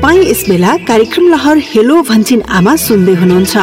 [0.00, 3.56] तपाईँ यस बेला कार्यक्रम लहर हेलो भन्छिन आमा सुन्दै हुनुहुन्छ।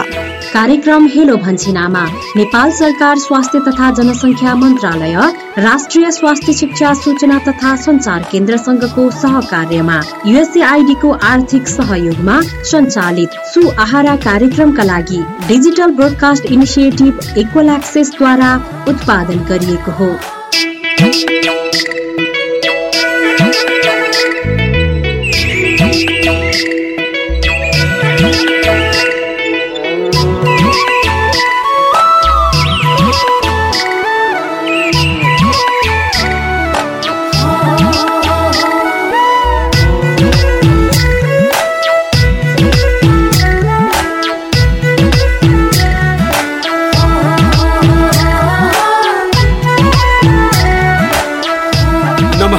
[0.54, 2.04] कार्यक्रम हेलो भन्छिन आमा
[2.38, 5.16] नेपाल सरकार स्वास्थ्य तथा जनसङ्ख्या मन्त्रालय
[5.60, 9.98] राष्ट्रिय स्वास्थ्य शिक्षा सूचना तथा सञ्चार केन्द्रसँगको सहकार्यमा
[10.28, 12.40] युएसएआइडीको आर्थिक सहयोगमा
[12.72, 18.54] सञ्चालित सु आहारा कार्यक्रमका लागि डिजिटल ब्रोडकास्ट इनिसिएटिभ इक्वल एक्सेसद्वारा
[18.90, 20.16] उत्पादन गरिएको हो।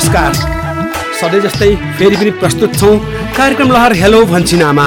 [0.08, 2.96] नमस्कार। सधैँ जस्तै फेरि पनि प्रस्तुत छौँ
[3.36, 4.86] कार्यक्रम लहर हेलो भन्छिनामा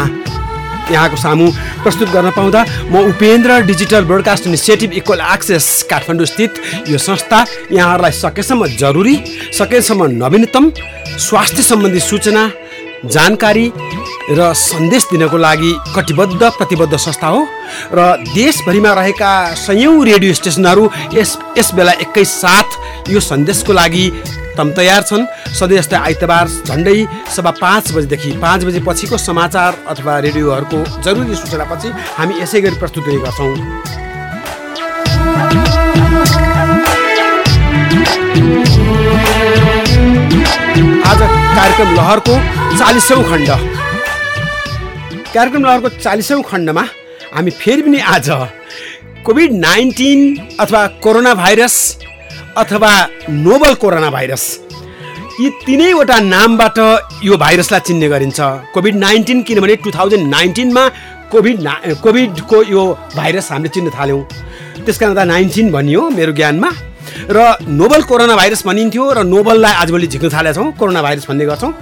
[0.91, 1.49] यहाँको सामु
[1.83, 8.11] प्रस्तुत गर्न पाउँदा म Upendra digital broadcast initiative equal access Kathmandu स्थित यो संस्था यहाँहरूलाई
[8.13, 9.15] सकेसम्म जरुरी
[9.53, 10.71] सकेसम्म नवीनतम
[11.19, 12.49] स्वास्थ्य सम्बन्धी सूचना
[13.05, 13.71] जानकारी
[14.31, 17.47] र सन्देश दिनको लागि कटिबद्ध प्रतिबद्ध संस्था हो
[17.93, 24.05] र देशभरिमा रहेका सयौँ रेडियो स्टेसनहरू यस यस बेला एकैसाथ यो सन्देशको लागि
[24.61, 25.25] तम तयार छन्।
[25.57, 26.97] सधैँ जस्तै आइतबार झन्डै
[27.35, 33.05] सभा पाँच बजीदेखि पाँच बजे पछिको समाचार अथवा रेडियोहरूको जरुरी सूचनापछि हामी यसै गरी प्रस्तुत
[33.25, 33.55] गर्छौँ।
[41.09, 41.21] आज
[41.57, 42.35] कार्यक्रम लहरको
[42.77, 43.49] चालिसौँ खण्ड।
[45.33, 46.83] कार्यक्रम लहरको चालिसौँ खण्डमा
[47.33, 48.29] हामी फेरि पनि आज
[49.25, 50.19] कोभिड नाइन्टिन
[50.59, 51.75] अथवा कोरोना भाइरस
[52.57, 52.91] अथवा
[53.29, 54.43] नोबल कोरोना भाइरस।
[55.39, 56.77] यी तिनैवटा नामबाट
[57.23, 58.39] यो भाइरसलाई चिन्ने गरिन्छ।
[58.73, 60.83] कोभिड नाइन्टिन किनभने टु थाउजन्ड नाइन्टिनमा
[61.31, 62.83] कोभिड ना कोभिडको यो
[63.15, 64.21] भाइरस हामीले चिन्न थाल्यौँ।
[64.83, 66.69] त्यस कारण त नाइन्टिन भनियो मेरो ज्ञानमा।
[67.31, 67.39] र
[67.71, 71.73] नोबल कोरोना भाइरस भनिन्थ्यो र नोबललाई आजभोलि झिक्न थालेका कोरोना भाइरस भन्ने गर्छौँ।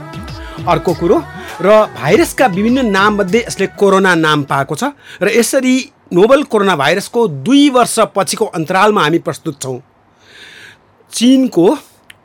[0.69, 1.17] अर्को कुरो
[1.65, 5.75] र भाइरसका विभिन्न नाममध्ये यसले कोरोना नाम पाएको छ। र यसरी
[6.13, 9.77] नोबल कोरोना भाइरसको दुई वर्ष पछिको अन्तरालमा हामी प्रस्तुत छौँ।
[11.13, 11.67] चिनको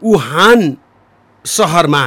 [0.02, 0.76] वुहान
[1.44, 2.02] सहरमा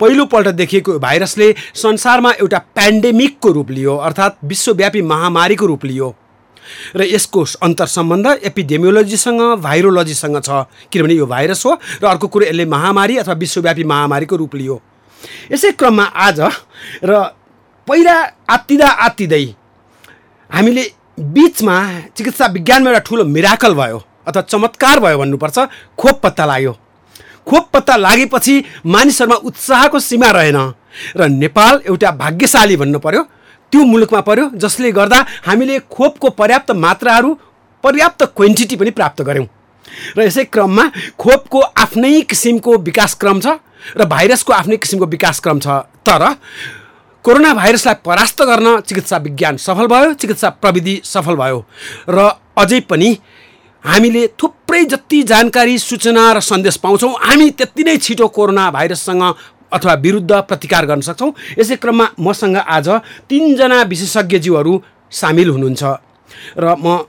[0.00, 6.14] पहिलोपल्ट देखिएको भाइरसले संसारमा एउटा पेन्डेमिकको रूप लियो अर्थात् विश्वव्यापी महामारीको रूप लियो।
[6.96, 12.64] र यसको अन्तर सम्बन्ध एपिडेमियोलोजीसँग भाइरोलोजीसँग छ किनभने यो भाइरस हो र अर्को कुरो यसले
[12.66, 14.80] महामारी अथवा विश्वव्यापी महामारीको रूप लियो।
[15.52, 16.40] यसै क्रममा आज
[17.04, 17.22] र
[17.88, 18.14] पहिला
[18.50, 19.44] आत्तिँदा आत्तिँदै
[20.50, 20.84] हामीले
[21.18, 21.76] बिचमा
[22.16, 23.98] चिकित्सा विज्ञानमा एउटा ठुलो मिराकल भयो।
[24.30, 25.58] अथवा चमत्कार भयो भन्नुपर्छ
[25.98, 26.72] खोप पत्ता लाग्यो।
[27.42, 28.54] खोप पत्ता लागेपछि
[28.86, 30.58] मानिसहरूमा उत्साहको सीमा रहेन
[31.16, 33.22] र नेपाल एउटा भाग्यशाली भन्नु पर्यो।
[33.72, 37.30] त्यो मुलुकमा पर्यो जसले गर्दा हामीले खोपको पर्याप्त मात्राहरू
[37.84, 39.46] पर्याप्त क्वान्टिटी पनि प्राप्त गऱ्यौँ।
[40.16, 40.84] र यसै क्रममा
[41.18, 43.46] खोपको आफ्नै किसिमको विकासक्रम छ
[43.96, 45.66] र भाइरसको आफ्नै किसिमको विकासक्रम छ।
[46.02, 46.22] तर
[47.24, 51.58] कोरोना भाइरसलाई परास्त गर्न चिकित्सा विज्ञान सफल भयो चिकित्सा प्रविधि सफल भयो।
[52.08, 52.18] र
[52.58, 53.10] अझै पनि
[53.84, 59.22] हामीले थुप्रै जति जानकारी सूचना र सन्देश पाउँछौँ हामी त्यति नै छिटो कोरोना भाइरससँग
[59.72, 62.88] अथवा विरुद्ध प्रतिकार गर्न सक्छौँ। यसै क्रममा मसँग आज
[63.30, 64.82] तिनजना विशेषज्ञज्यूहरू
[65.12, 65.82] सामेल हुनुहुन्छ।
[66.58, 67.06] र म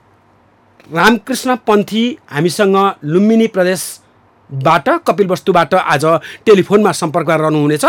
[0.92, 6.06] रामकृष्ण पन्थी हामीसँग लुम्बिनी प्रदेशबाट कपिलवस्तुबाट आज
[6.46, 7.86] टेलिफोनमा सम्पर्क रहनुहुनेछ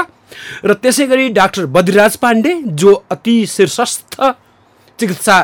[0.64, 4.20] र त्यसै गरी डाक्टर बद्रीराज पाण्डे जो अति शीर्षस्थ
[4.98, 5.36] चिकित्सा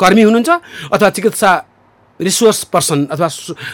[0.00, 0.50] कर्मी हुनुहुन्छ
[0.92, 1.50] अथवा चिकित्सा
[2.22, 3.28] रिसोर्स पर्सन अथवा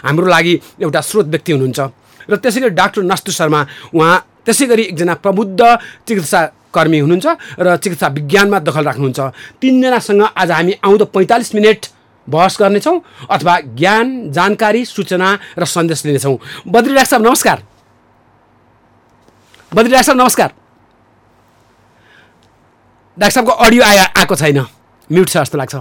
[0.04, 1.80] हाम्रो लागि एउटा स्रोत व्यक्ति हुनुहुन्छ।
[2.28, 3.60] र त्यसै गरी डाक्टर नस्तु शर्मा
[3.94, 5.60] उहाँ त्यसै गरी एकजना प्रबुद्ध
[6.08, 6.40] चिकित्सा
[6.74, 7.26] कर्मी हुनुहुन्छ
[7.60, 9.20] र चिकित्सा विज्ञानमा दखल राख्नुहुन्छ।
[9.60, 11.86] तिनजनासँग आज हामी आउँदो पैँतालिस मिनट
[12.28, 12.96] बहस गर्नेछौँ
[13.30, 15.28] अथवा ज्ञान जानकारी सूचना
[15.58, 16.36] र सन्देश लिनेछौँ।
[16.68, 17.58] बद्री डाक्टर साहब नमस्कार।
[19.72, 20.50] बद्री डाक्टर साहब नमस्कार।
[23.16, 24.58] डाक्टर साहबको अडियो आयो आएको छैन।
[25.10, 25.74] म्युट छ जस्तो लाग्छ।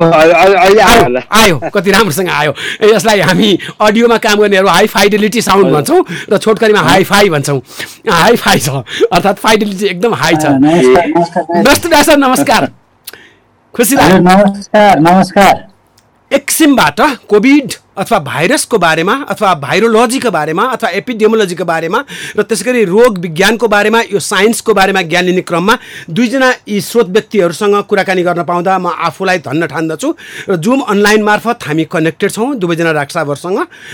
[0.00, 2.52] आयो कति राम्रोसँग आयो।
[2.94, 7.60] यसलाई हामी अडियोमा काम गर्नेहरू हाई फाइडेलिटी साउन्ड भन्छौँ र छोटकरीमा हाई फाई भन्छौँ।
[8.10, 8.68] हाई फाई छ
[9.12, 10.46] अर्थात् फाइडेलिटी एकदम हाई छ।
[12.18, 12.70] नमस्कार
[13.74, 15.54] खुसी नमस्कार नमस्कार।
[16.30, 16.50] एक
[17.28, 22.00] कोभिड अथवा भाइरसको बारेमा अथवा भाइरोलोजीको बारेमा अथवा एपिडेमोलोजीको बारेमा
[22.38, 25.76] र त्यसै गरी रोग विज्ञानको बारेमा यो साइन्सको बारेमा ज्ञान लिने क्रममा
[26.10, 30.12] दुईजना यी स्रोत व्यक्तिहरूसँग कुराकानी गर्न पाउँदा म आफूलाई धन्न ठान्दछु
[30.50, 33.24] र जुम अनलाइन मार्फत हामी कनेक्टेड छौँ दुवैजना डाक्टर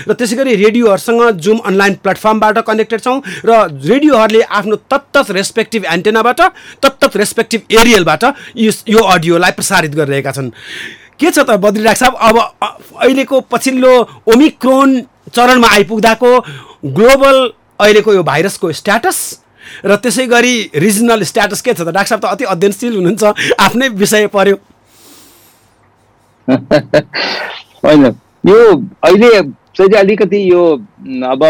[0.09, 6.41] र त्यसै गरी रेडियोहरूसँग जुम अनलाइन प्लेटफर्मबाट कनेक्टेड छौँ र रेडियोहरूले आफ्नो तत्त रेस्पेक्टिभ एन्टेनाबाट
[6.83, 8.23] तत्त रेस्पेक्टिभ एरियलबाट
[8.59, 10.51] यो अडियोलाई प्रसारित गरिरहेका छन्।
[11.19, 12.13] के छ त बद्रीराज साहब?
[12.15, 12.35] अब
[13.01, 13.93] अहिलेको पछिल्लो
[14.33, 14.89] ओमिक्रोन
[15.35, 16.31] चरणमा आइपुग्दाको
[16.97, 17.37] ग्लोबल
[17.79, 19.19] अहिलेको यो भाइरसको स्ट्याटस
[19.85, 21.89] र त्यसै गरी रिजनल स्ट्याटस के छ त?
[21.89, 23.23] डाक्टर साहब त अति अध्ययनशील हुनुहुन्छ
[23.59, 24.57] आफ्नै विषय पर्यो।
[27.85, 28.03] होइन
[28.45, 28.59] यो
[29.03, 29.41] अहिले
[29.75, 30.63] चाहिँ अलिकति यो
[31.31, 31.43] अब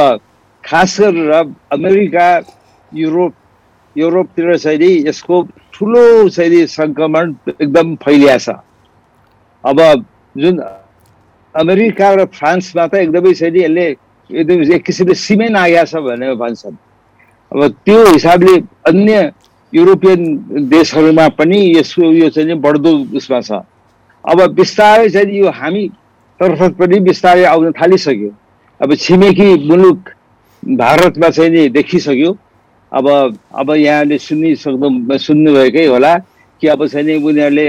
[0.63, 1.31] खास गरेर
[1.73, 2.27] अमेरिका
[2.91, 3.33] युरोप
[3.95, 5.41] युरोपतिर चाहिँ यसको
[5.73, 8.49] ठुलो चाहिँ सङ्क्रमण एकदम फैलिया छ।
[9.65, 10.55] अब जुन
[11.55, 13.85] अमेरिका र फ्रान्समा त एकदमै छ नि यसले
[14.29, 16.75] एकदम एक किसिमले सिमेन्ट आएको छ भनेर भन्छन्।
[17.51, 18.55] अब त्यो हिसाबले
[18.89, 19.31] अन्य
[19.73, 20.21] युरोपियन
[20.69, 23.51] देशहरूमा पनि यसको यो चाहिँ बढ्दो उसमा छ।
[24.25, 25.83] अब बिस्तारै चाहिँ यो हामी
[26.39, 28.31] तर्फ पनि बिस्तारै आउन थालिसक्यो।
[28.81, 29.99] अब छिमेकी मुलुक
[30.63, 32.31] भारतमा चाहिँ नि देखिसक्यो।
[32.91, 33.05] अब
[33.55, 36.13] अब यहाँले सुनिसक्नु सुन्नुभएकै होला
[36.61, 37.67] कि अब चाहिँ उनीहरूले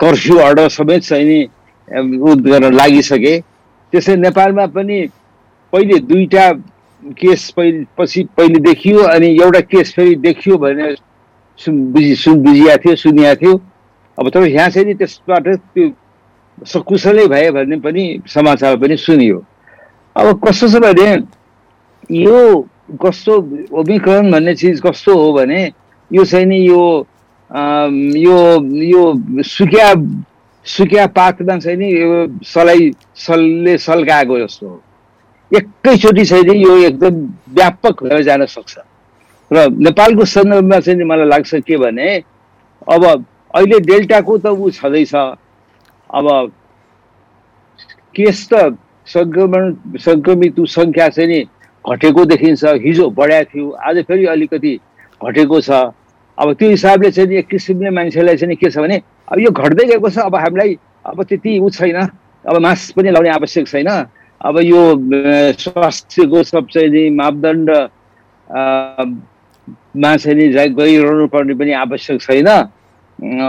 [0.00, 1.40] कर्फ्यू अर्डर समेत चाहिँ नि
[2.18, 3.34] उ गर्न लागिसके।
[3.92, 4.98] त्यसै नेपालमा पनि
[5.72, 6.46] पहिले दुईवटा
[7.20, 10.94] केस पहिले पछि पहिले देखियो अनि एउटा केस फेरि देखियो भने
[11.58, 13.60] सुन बुझि सुन बुझिएको थियो सुनिएको थियो।
[14.18, 15.90] अब तर यहाँ चाहिँ नि त्यसबाट त्यो
[16.66, 19.38] सकुशलै भए भन्ने पनि समाचार पनि सुनियो।
[20.16, 21.08] अब कस्तो छ भने
[22.10, 22.38] यो
[23.02, 23.34] कस्तो
[23.76, 25.60] ओमिक्रोन भन्ने चिज कस्तो हो भने
[26.10, 26.82] यो चाहिँ नि यो
[27.50, 28.38] यो
[28.82, 29.02] यो
[29.42, 29.92] सुकिया
[30.66, 31.06] सुकिया
[31.58, 34.82] चाहिँ नि यो सलाई सलले सल्काएको जस्तो हो।
[35.52, 37.14] एकैचोटि नि यो एकदम
[37.54, 38.78] व्यापक भएर जान सक्छ।
[39.50, 42.08] र नेपालको सन्दर्भमा चाहिँ मलाई लाग्छ के भने
[42.90, 43.04] अब
[43.54, 46.26] अहिले डेल्टाको त ऊ छँदैछ। अब
[48.14, 48.74] केस त
[49.06, 51.40] सङ्क्रमण सङ्क्रमित सङ्ख्या चाहिँ नि
[51.84, 54.72] घटेको देखिन्छ। हिजो बढाएको थियो आज फेरि अलिकति
[55.22, 55.70] घटेको छ।
[56.38, 59.00] अब त्यो हिसाबले चाहिँ एक किसिमले मान्छेलाई चाहिँ के छ भने
[59.32, 61.96] अब यो घट्दै गएको छ अब हामीलाई अब त्यति उ छैन।
[62.44, 63.88] अब मास्क पनि लाउने आवश्यक छैन।
[64.40, 64.82] अब यो
[65.58, 67.70] स्वास्थ्यको सब चाहिँ नि मापदण्ड
[69.96, 72.48] मा चाहिँ नि गइरहनु पर्ने पनि आवश्यक छैन।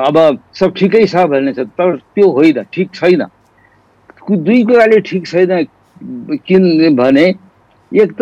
[0.08, 0.18] अब
[0.56, 3.22] सब ठिकै छ भन्ने छ तर त्यो होइन ठिक छैन।
[4.32, 5.68] दुई कुराले ठिक छैन
[6.48, 7.26] किन भने
[7.92, 8.12] एक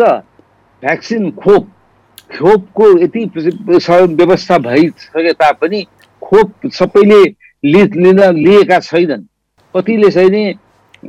[0.82, 1.64] भ्याक्सिन खोप।
[2.30, 5.82] खोपको यति व्यवस्था भइसके तापनि
[6.22, 7.22] खोप सबैले
[7.64, 9.22] लिन लिएका छैनन्।
[9.74, 10.44] कतिले चाहिँ नि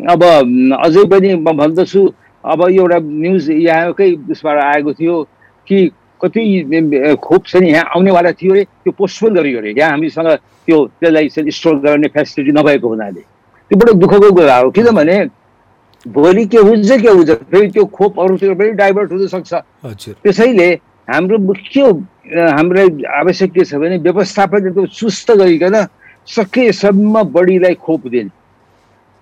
[0.09, 2.01] अब अझै पनि म भन्दछु
[2.43, 5.15] अब एउटा न्युज यहाँकै उसबाट आएको थियो
[5.67, 5.77] कि
[6.21, 10.29] कति खोप चाहिँ यहाँ आउनेवाला थियो अरे त्यो पोस्टपोन गरियो अरे। यहाँ हामीसँग
[10.67, 15.17] त्यो त्यसलाई चाहिँ स्टोर गर्ने फेसिलिटी नभएको हुनाले। त्यो बडो दुःखको कुरा हो। किनभने
[16.05, 19.53] भोलि के हुन्छ के हुन्छ फेरि त्यो खोप अरूतिर पनि डाइभर्ट हुन सक्छ।
[20.23, 20.69] त्यसैले
[21.07, 21.81] हाम्रो मुख्य
[22.35, 22.83] हाम्रो
[23.19, 25.75] आवश्यक के छ भने व्यवस्थापन एकदम सुस्त गरिकन
[26.27, 28.31] सकेसम्म बढीलाई खोप दिने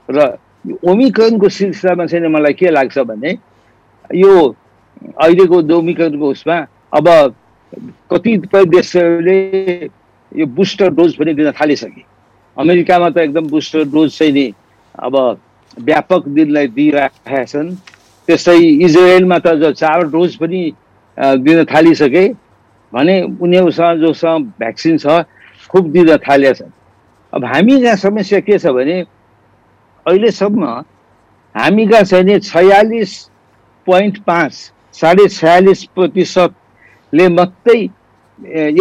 [0.09, 0.37] र
[0.89, 3.37] ओमिकनको सिलसिलामा चाहिँ मलाई के लाग्छ भने
[4.15, 4.33] यो
[5.21, 6.57] अहिलेको ओमिकनको उसमा
[6.97, 7.07] अब
[8.11, 9.37] कतिपय देशहरूले
[10.31, 12.01] यो बुस्टर डोज पनि दिन थालिसके।
[12.57, 14.47] अमेरिकामा त एकदम बुस्टर डोज चाहिँ नि
[15.03, 15.15] अब
[15.77, 17.69] व्यापक दिनलाई दिइरहेका छन्।
[18.27, 20.61] त्यस्तै इजरायलमा त चार डोज पनि
[21.17, 22.27] दिन थालिसके
[22.93, 25.23] भने उनीहरूसँग जोसँग भ्याक्सिन छ
[25.71, 26.71] खुब दिन थालेका छन्
[27.33, 28.99] अब हामी जहाँ समस्या के छ भने
[30.05, 30.63] अहिलेसम्म
[31.55, 33.17] हामी कहाँ चाहिँ नि छयालिस
[33.87, 34.53] पोइन्ट पाँच
[34.93, 37.79] साढे छयालिस प्रतिशतले मात्रै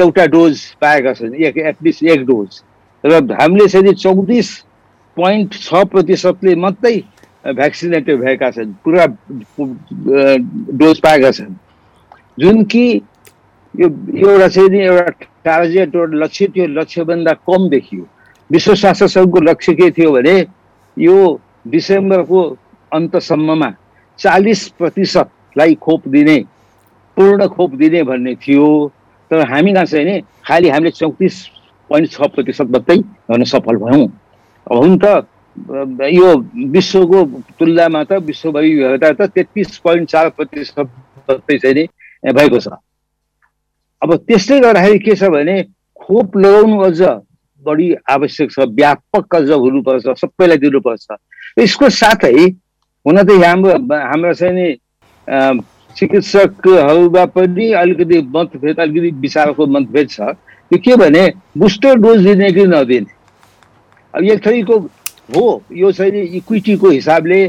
[0.03, 2.63] एउटा डोज पाएका छन् एक एटलिस्ट एक डोज।
[3.05, 4.49] र हामीले चाहिँ चौतिस
[5.17, 6.97] पोइन्ट छ प्रतिशतले मात्रै
[7.47, 9.07] भ्याक्सिनेटेड भएका छन् पुरा
[10.75, 11.55] डोज पाएका छन्।
[12.39, 12.85] जुन कि
[13.75, 15.11] यो एउटा चाहिँ नि एउटा
[15.45, 18.07] टार्गेट एउटा लक्ष्य त्यो लक्ष्यभन्दा कम देखियो।
[18.51, 20.37] विश्व स्वास्थ्य सङ्घको लक्ष्य के थियो भने
[20.97, 21.17] यो
[21.69, 22.41] डिसेम्बरको
[22.93, 23.71] अन्तसम्ममा
[24.19, 26.39] चालिस प्रतिशतलाई खोप दिने
[27.17, 28.67] पूर्ण खोप दिने भन्ने थियो।
[29.31, 31.35] तर हामी कहाँ चाहिँ नि खालि हामीले चौतिस
[31.91, 32.97] पोइन्ट छ प्रतिशत मात्रै
[33.31, 34.07] गर्न सफल भयौँ।
[34.71, 35.27] अब हुन त
[36.11, 36.29] यो
[36.75, 37.25] विश्वको
[37.59, 41.87] तुलनामा त विश्वभरि त तेत्तिस पोइन्ट चार प्रतिशत मात्रै चाहिँ नि
[42.33, 42.69] भएको छ।
[44.03, 45.63] अब त्यस्तै गर्दाखेरि के छ भने
[46.01, 47.01] खोप लगाउनु अझ
[47.63, 51.07] बढी आवश्यक छ व्यापक अझ हुनुपर्छ सबैलाई दिनुपर्छ।
[51.59, 52.33] यसको साथै
[53.07, 54.67] हुन त हाम्रो हाम्रो चाहिँ नि
[55.97, 60.21] चिकित्सकहरूमा पनि अलिकति मतभेद अलिकति विचारको मतभेद छ।
[60.71, 61.23] त्यो के भने
[61.59, 63.13] बुस्टर डोज दिने कि नदिने?
[64.15, 64.79] अब एक थरीको
[65.37, 67.41] हो यो चाहिँ इक्विटीको हिसाबले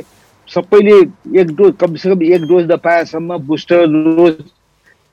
[0.48, 0.98] सबैले
[1.42, 4.36] एक डोज कमसे कम एक डोज नपाएसम्म बुस्टर डोज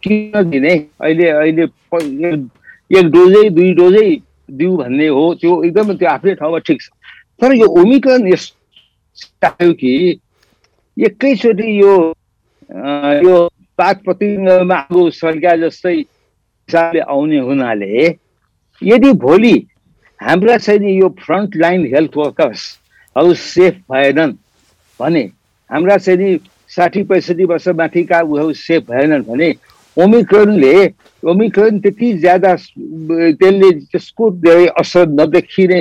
[0.03, 1.65] किन दिने अहिले अहिले
[2.99, 4.09] एक डोजै दुई डोजै
[4.51, 6.89] दिउ भन्ने हो त्यो एकदम त्यो आफ्नै ठाउँमा ठिक छ।
[7.41, 9.93] तर यो ओमिक्रन यस्तो कि
[10.97, 11.95] एकैचोटि यो
[13.27, 13.37] यो
[13.79, 18.07] पाक प्रतिमा आगो सर्का जस्तै हिसाबले आउने हुनाले
[18.83, 19.55] यदि भोलि
[20.21, 24.33] हाम्रा चाहिँ यो फ्रन्ट लाइन हेल्थ वर्कर्सहरू सेफ भएनन्
[25.01, 25.23] भने
[25.71, 26.39] हाम्रा चाहिँ
[26.77, 29.53] साठी पैँसठी वर्ष माथिका उहरू सेफ भएनन् भने
[29.97, 30.75] ओमिक्रोनले
[31.23, 35.81] ओमिक्रोन त्यति ज्यादा त्यसले त्यसको धेरै असर नदेखिने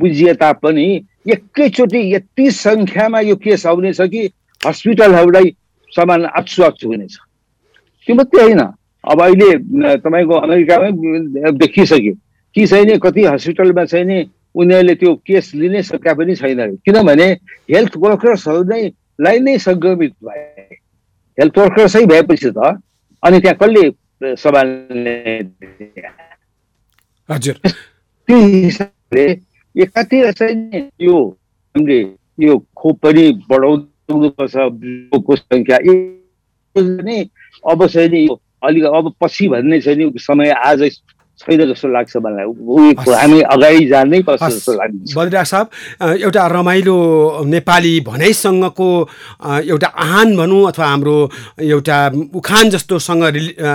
[0.00, 0.86] बुझिए तापनि
[1.32, 4.22] एकैचोटि यति सङ्ख्यामा यो केस आउनेछ कि
[4.60, 5.50] हस्पिटलहरूलाई
[5.92, 7.14] सामान आछु हुनेछ।
[8.08, 8.60] त्यो मात्रै होइन।
[9.04, 9.50] अब अहिले
[10.00, 10.90] तपाईँको अमेरिकामै
[11.60, 12.14] देखिसक्यो।
[12.54, 14.10] कि छैन कति हस्पिटलमा छैन
[14.56, 17.28] उनीहरूले त्यो केस लिनै सकेका पनि छैन किनभने
[17.70, 18.82] हेल्थ वर्कर्सहरू नै
[19.20, 20.80] लाई नै सङ्क्रमित भए।
[21.38, 22.80] हेल्थ वर्कर्सै भएपछि त
[23.26, 23.82] अनि त्यहाँ कसले
[24.36, 25.14] सम्हाल्ने
[27.28, 27.56] हजुर।
[28.28, 29.24] त्यो हिसाबले
[29.74, 31.16] एकातिर चाहिँ यो
[31.74, 31.98] हामीले
[32.38, 34.54] यो खोप पनि बढाउनुपर्छ
[35.38, 35.78] सङ्ख्या।
[37.70, 38.20] अब चाहिँ नि
[38.64, 40.80] अलिक अब पछि भन्ने चाहिँ नि समय आज
[41.38, 42.44] छैन जस्तो लाग्छ मलाई।
[42.96, 45.66] हामी अगाडि जानै पर्छ जस्तो लाग्छ बद्रिराज साहब
[46.24, 46.96] एउटा रमाइलो
[47.44, 48.88] नेपाली भनाइसँगको
[49.68, 51.16] एउटा आहान भनौँ अथवा हाम्रो
[51.60, 51.98] एउटा
[52.40, 53.24] उखान जस्तोसँग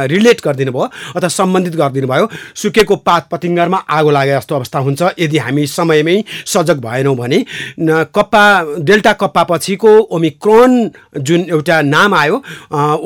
[0.09, 2.29] रिलेट गरिदिनु भयो अथवा सम्बन्धित गरिदिनु भयो
[2.61, 7.39] सुकेको पात पतिङ्गरमा आगो लागे जस्तो अवस्था हुन्छ। यदि हामी समयमै सजग भएनौँ भने
[8.15, 8.43] कप्पा
[8.89, 10.71] डेल्टा कप्पा पछिको ओमिक्रोन
[11.21, 12.41] जुन एउटा नाम आयो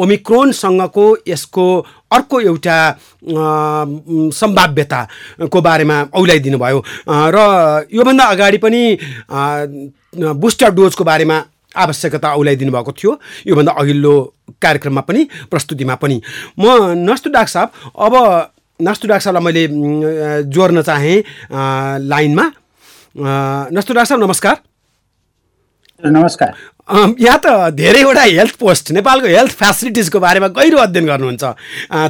[0.04, 1.68] ओमिक्रोनसँगको यसको
[2.16, 2.78] अर्को एउटा
[4.40, 7.38] सम्भाव्यताको बारेमा औल्याइदिनु भयो र
[7.94, 8.82] योभन्दा अगाडि पनि
[10.16, 11.38] बुस्टर डोजको बारेमा
[11.76, 13.12] आवश्यकता औल्याइदिनु भएको थियो।
[13.48, 14.14] योभन्दा अघिल्लो
[14.62, 16.22] कार्यक्रममा पनि प्रस्तुतिमा पनि।
[16.60, 16.64] म
[17.04, 17.70] नस्तु डाक साहब
[18.00, 18.14] अब
[18.80, 19.64] नस्तु डाक साहबलाई मैले
[20.48, 21.18] जोड्न चाहेँ
[22.08, 22.46] लाइनमा।
[23.76, 24.56] नस्तु डाक साहब नमस्कार।
[26.00, 26.54] नमस्कार।
[26.90, 31.44] यहाँ त धेरैवटा हेल्थ पोस्ट नेपालको हेल्थ फेसिलिटिजको बारेमा गहिरो अध्ययन गर्नुहुन्छ।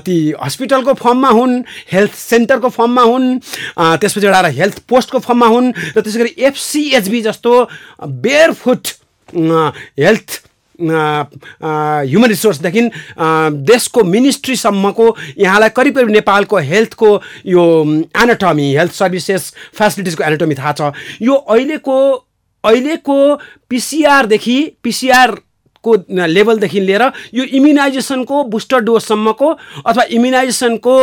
[0.03, 3.39] ती हस्पिटलको फर्ममा हुन् हेल्थ सेन्टरको फर्ममा हुन्
[3.79, 7.51] त्यसपछि एउटा हेल्थ पोस्टको फर्ममा हुन् र त्यसै गरी एफसिएचबी जस्तो
[8.03, 8.83] बेयरफुट
[9.31, 10.43] हेल्थ
[10.75, 12.81] ह्युमन रिसोर्सदेखि
[13.63, 15.07] देशको मिनिस्ट्रीसम्मको
[15.39, 17.09] यहाँलाई करिब करिब नेपालको हेल्थको
[17.47, 17.63] यो
[18.11, 20.91] एनाटमी हेल्थ सर्भिसेस फेसिलिटिजको एनाटमी थाहा छ।
[21.23, 22.24] यो अहिलेको
[22.65, 23.17] अहिलेको
[23.69, 25.93] पिसिआरदेखि पिसिआरको
[26.27, 27.03] लेभलदेखि लिएर
[27.33, 29.49] यो इम्युनाइजेसनको बुस्टर डोजसम्मको
[29.85, 30.95] अथवा इम्युनाइजेसनको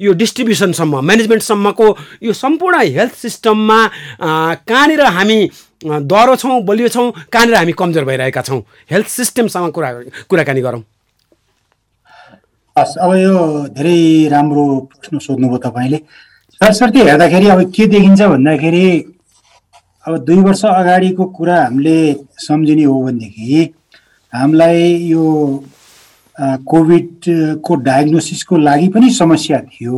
[0.00, 1.86] यो डिस्ट्रिब्युसनसम्म म्यानेजमेन्टसम्मको
[2.24, 3.78] यो सम्पूर्ण हेल्थ सिस्टममा
[4.20, 5.38] कहाँनिर हामी
[5.84, 8.60] डह्रो छौँ बलियो छौँ कहाँनिर हामी कमजोर भइरहेका छौँ?
[8.90, 9.90] हेल्थ सिस्टमसँग कुरा
[10.30, 10.82] कुराकानी गरौँ।
[12.76, 13.36] हस् अब यो
[13.76, 15.98] धेरै राम्रो प्रश्न सोध्नुभयो तपाईँले।
[16.60, 18.84] सरसर्ती हेर्दाखेरि अब के देखिन्छ भन्दाखेरि
[20.06, 21.96] अब दुई वर्ष अगाडिको कुरा हामीले
[22.38, 23.70] सम्झिने हो भनेदेखि
[24.32, 25.24] हामीलाई यो
[26.68, 29.96] कोभिडको डायग्नोसिसको लागि पनि समस्या थियो।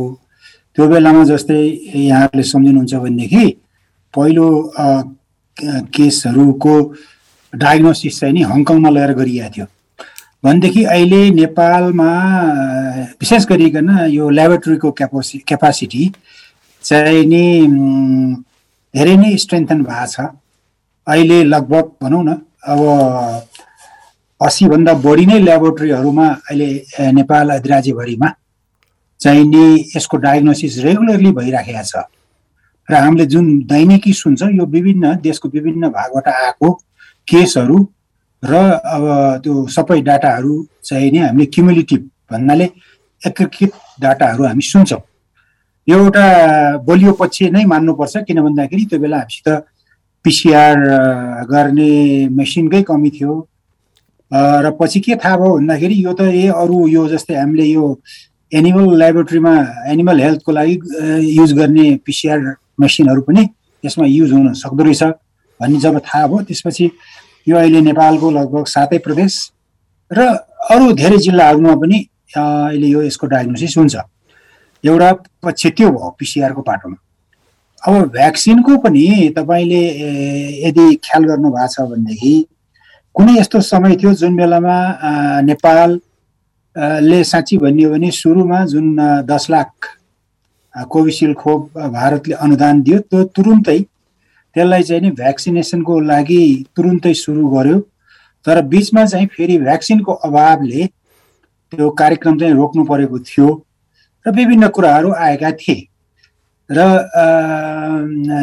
[0.75, 1.59] त्यो बेलामा जस्तै
[2.07, 3.45] यहाँहरूले सम्झिनुहुन्छ भनेदेखि
[4.13, 4.47] पहिलो
[5.95, 6.75] केसहरूको
[7.53, 9.65] डायग्नोसिस चाहिँ नि हङकङमा लगेर गरिएको थियो।
[10.43, 12.09] भनेदेखि अहिले नेपालमा
[13.19, 16.03] विशेष गरिकन यो ल्याबोरेटरीको क्यापासि क्यापासिटी
[16.83, 17.43] चाहिँ नि
[18.97, 20.27] धेरै नै स्ट्रेन्थन भएको छ.
[21.07, 22.29] अहिले लगभग भनौँ न
[22.65, 22.81] अब
[24.41, 26.69] असीभन्दा बढी नै ल्याबोरेटरीहरूमा अहिले
[27.17, 28.29] नेपाल अधिराज्यभरिमा
[29.19, 29.63] चाहिने
[29.95, 31.93] यसको डायग्नोसिस रेगुलरली भइराखेको छ।
[32.89, 36.69] र हामीले जुन दैनिकी सुन्छ यो विभिन्न देशको विभिन्न भागबाट आएको
[37.27, 37.77] केसहरू
[38.43, 38.53] र
[38.95, 39.03] अब
[39.43, 42.01] त्यो सबै डाटाहरू चाहिँ नि हामीले क्युमुलेटिभ
[42.31, 42.67] भन्नाले
[43.21, 45.01] एकीकृत डाटाहरू हामी सुन्छौँ।
[45.87, 46.25] यो एउटा
[46.87, 49.47] बलियो पक्ष नै मान्नुपर्छ किन भन्दाखेरि त्यो बेला हामीसित
[50.25, 50.77] पिसिआर
[51.51, 51.91] गर्ने
[52.37, 53.35] मेसिनकै कमी थियो।
[54.31, 57.85] र पछि के थाहा भयो भन्दाखेरि यो त ए अरू यो जस्तै हामीले यो
[58.51, 59.53] एनिमल ल्याबोरेटरीमा
[59.91, 60.75] एनिमल हेल्थको लागि
[61.37, 62.39] युज गर्ने पिसिआर
[62.79, 63.47] मेसिनहरू पनि
[63.83, 65.03] यसमा युज हुन सक्दो रहेछ
[65.59, 66.91] भन्ने जब थाहा भयो त्यसपछि
[67.47, 69.39] यो अहिले नेपालको लगभग सातै प्रदेश
[70.11, 70.27] र
[70.75, 72.03] अरू धेरै जिल्लाहरूमा पनि
[72.35, 73.95] अहिले यो यसको डायग्नोसिस हुन्छ।
[74.87, 75.11] एउटा
[75.43, 76.97] पक्ष त्यो भयो पिसिआरको पाटोमा
[77.81, 79.05] अब भ्याक्सिनको पनि
[79.37, 79.81] तपाईँले
[80.67, 82.35] यदि ख्याल गर्नु भएको छ भनेदेखि
[83.15, 84.77] कुनै यस्तो समय थियो जुन बेलामा
[85.49, 85.99] नेपाल
[87.01, 88.95] ले साँच्ची भनियो भने सुरुमा जुन
[89.29, 89.69] दस लाख
[90.89, 93.79] कोभिसिल्ड खोप भारतले अनुदान दियो त्यो तुरुन्तै
[94.55, 96.41] त्यसलाई चाहिँ नि भ्याक्सिनेसनको लागि
[96.75, 97.79] तुरुन्तै सुरु गर्यो।
[98.45, 103.47] तर बिचमा चाहिँ फेरि भ्याक्सिनको अभावले त्यो कार्यक्रम चाहिँ रोक्नु परेको थियो।
[104.27, 105.87] र विभिन्न कुराहरू आएका थिए।
[106.69, 106.79] र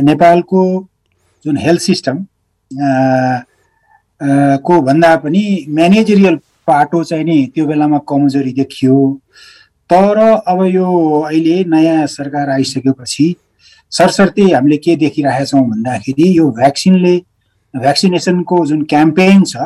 [0.04, 0.62] नेपालको
[1.44, 2.24] जुन हेल्थ सिस्टम
[4.64, 6.36] को भन्दा पनि म्यानेजरियल
[6.66, 8.96] पाटो चाहिँ नि त्यो बेलामा कमजोरी देखियो।
[9.90, 10.86] तर अब यो
[11.20, 13.34] अहिले नयाँ सरकार आइसकेपछि
[13.92, 17.16] सरसर्ती हामीले के देखिरहेका छौँ भन्दाखेरि यो भ्याक्सिनले
[17.74, 19.56] भ्याक्सिनेसनको जुन क्याम्पेन छ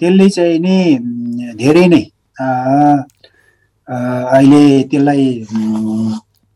[0.00, 0.76] त्यसले चाहिँ नि
[1.56, 2.02] धेरै नै
[3.88, 5.24] अहिले त्यसलाई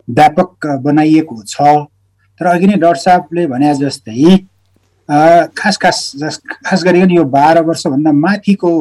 [0.09, 1.63] व्यापक बनाइएको छ।
[2.41, 4.37] तर अघि नै डाक्टर साहबले भने जस्तै
[5.59, 5.99] खास खास
[6.65, 8.73] खास गरिकन यो बाह्र वर्षभन्दा माथिको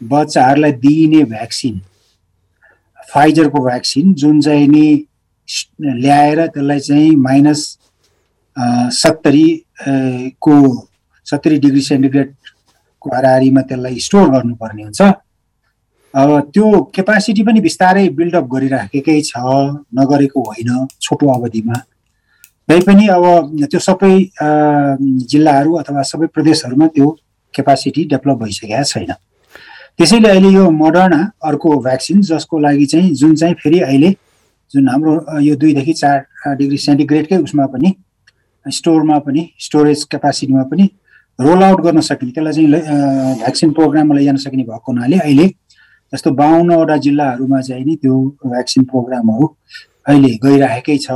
[0.00, 1.80] बच्चाहरूलाई दिइने भ्याक्सिन
[3.12, 4.86] फाइजरको भ्याक्सिन जुन चाहिँ नि
[6.02, 7.62] ल्याएर त्यसलाई चाहिँ माइनस
[8.94, 9.48] सत्तरी
[10.42, 10.54] को
[11.26, 15.00] सत्तरी डिग्री सेन्टिग्रेडको हाराहारीमा त्यसलाई स्टोर गर्नुपर्ने हुन्छ।
[16.14, 19.32] त्यो केपासिटी पनि बिस्तारै बिल्डअप गरिराखेकै छ
[19.98, 21.76] नगरेको होइन छोटो अवधिमा।
[22.68, 23.24] तै पनि अब
[23.70, 24.14] त्यो सबै
[25.32, 27.10] जिल्लाहरू अथवा सबै प्रदेशहरूमा त्यो
[27.54, 29.12] केपासिटी डेभलप भइसकेका छैन।
[29.98, 34.10] त्यसैले अहिले यो मोडर्ना अर्को भ्याक्सिन जसको लागि चाहिँ जुन चाहिँ फेरि अहिले
[34.72, 37.94] जुन हाम्रो यो दुईदेखि चार डिग्री सेन्टिग्रेडकै उसमा पनि
[38.66, 40.90] स्टोरमा पनि स्टोरेज क्यापासिटीमा पनि
[41.38, 45.46] रोल आउट गर्न सकिने त्यसलाई चाहिँ भ्याक्सिन प्रोग्राममा लैजान सक्ने भएको हुनाले अहिले
[46.12, 49.46] जस्तो बाहन्नवटा जिल्लाहरूमा चाहिँ नि त्यो भ्याक्सिन प्रोग्रामहरू
[50.08, 51.10] अहिले गइराखेकै छ।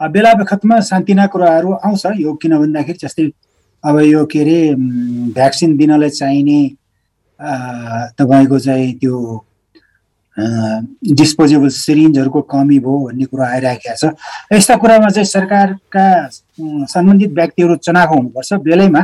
[0.00, 3.30] बेला बखतमा सान्तिना कुराहरू आउँछ यो किन भन्दाखेरि जस्तै
[3.84, 4.58] अब यो के अरे
[5.36, 6.60] भ्याक्सिन दिनलाई चाहिने
[8.16, 9.16] तपाईँको चाहिँ त्यो
[11.20, 14.12] डिस्पोजेबल सिरिन्जहरूको कमी भयो भन्ने कुरा आइरहेको छ।
[14.52, 16.04] यस्ता कुरामा चाहिँ सरकारका
[16.88, 19.02] सम्बन्धित व्यक्तिहरू चनाखो हुनुपर्छ। बेलैमा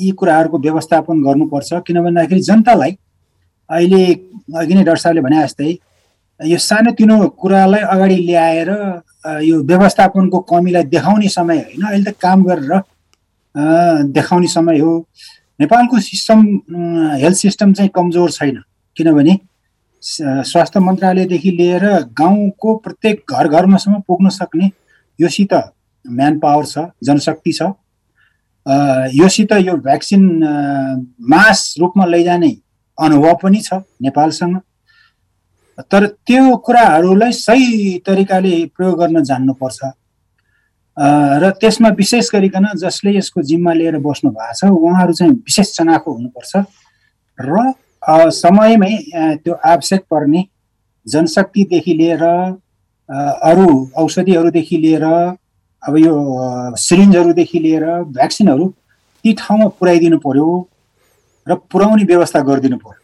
[0.00, 2.92] यी कुराहरूको व्यवस्थापन गर्नुपर्छ। किन भन्दाखेरि जनतालाई
[3.70, 4.02] अहिले
[4.60, 5.70] अघि नै डाक्टर साहबले भने जस्तै
[6.40, 8.70] यो सानोतिनो कुरालाई अगाडि ल्याएर
[9.42, 12.80] यो व्यवस्थापनको कमीलाई देखाउने समय होइन अहिले त काम गरेर
[14.12, 14.92] देखाउने समय हो।
[15.60, 16.40] नेपालको सिस्टम
[17.22, 18.56] हेल्थ सिस्टम चाहिँ कमजोर छैन
[18.96, 19.38] किनभने
[20.50, 21.84] स्वास्थ्य मन्त्रालयदेखि लिएर
[22.18, 24.70] गाउँको प्रत्येक घर घरमासम्म पुग्न सक्ने
[25.18, 25.54] योसित
[26.04, 27.70] म्यान पावर छ जनशक्ति छ।
[29.14, 30.22] योसित यो भ्याक्सिन
[31.30, 32.52] मास रूपमा लैजाने
[32.98, 34.56] अनुभव पनि छ नेपालसँग।
[35.90, 39.80] तर त्यो कुराहरूलाई सही तरिकाले प्रयोग गर्न जान्नुपर्छ।
[41.42, 46.12] र त्यसमा विशेष गरिकन जसले यसको जिम्मा लिएर बस्नु भएको छ उहाँहरू चाहिँ विशेष चनाखो
[46.12, 46.52] हुनुपर्छ।
[47.38, 47.72] र
[48.30, 48.94] समयमै
[49.42, 50.44] त्यो आवश्यक पर्ने
[51.06, 52.22] जनशक्तिदेखि लिएर
[53.50, 55.04] अरू औषधिहरूदेखि लिएर
[55.82, 56.14] अब यो
[56.78, 58.66] सिरिन्जहरूदेखि लिएर भ्याक्सिनहरू
[59.24, 60.46] ती ठाउँमा पुर्याइदिनु पर्यो।
[61.46, 63.00] र पुर्याउने व्यवस्था गरिदिनु पर्यो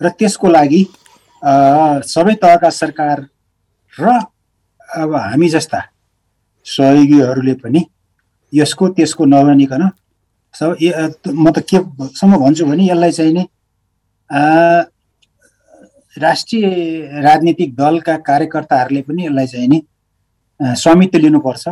[0.00, 0.82] र त्यसको लागि
[2.12, 3.26] सबै तहका सरकार
[3.94, 4.18] र
[5.02, 5.80] अब हामी जस्ता
[6.66, 7.84] सहयोगीहरूले पनि
[8.52, 9.88] यसको त्यसको नभनिकन
[10.54, 10.76] सब
[11.28, 13.44] म त केसम्म भन्छु भने यसलाई चाहिँ नि
[16.16, 16.64] राष्ट्रिय
[17.24, 19.78] राजनीतिक दलका कार्यकर्ताहरूले पनि यसलाई चाहिँ नि
[20.60, 21.64] स्वामित्व लिनुपर्छ।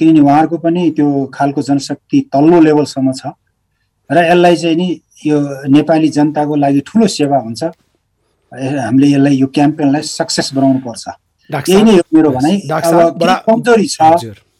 [0.00, 3.34] किनभने उहाँहरूको पनि त्यो खालको जनशक्ति तल्लो लेभलसम्म छ।
[4.10, 4.88] र यसलाई चाहिँ नि
[5.26, 5.36] यो
[5.72, 7.62] नेपाली जनताको लागि ठुलो सेवा हुन्छ।
[8.52, 11.04] हामीले यसलाई यो क्याम्पेनलाई सक्सेस बनाउनु पर्छ।
[11.50, 13.98] यही नै हो मेरो भनाइ। कमजोरी छ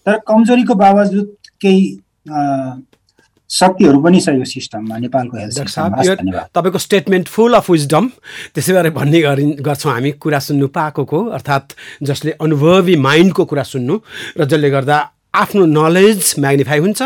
[0.06, 1.26] तर कमजोरीको बावजुद
[1.60, 1.84] केही
[3.50, 5.56] शक्तिहरू पनि छ यो सिस्टममा नेपालको हेल्थ
[6.56, 8.04] तपाईँको स्टेटमेन्ट फुल अफ विजडम।
[8.54, 13.94] त्यसै गरी भन्ने गरि गर्छौँ हामी कुरा सुन्नु पाएको अर्थात् जसले अनुभवी माइन्डको कुरा सुन्नु
[14.40, 14.96] र जसले गर्दा
[15.34, 17.00] आफ्नो नलेज म्याग्निफाई हुन्छ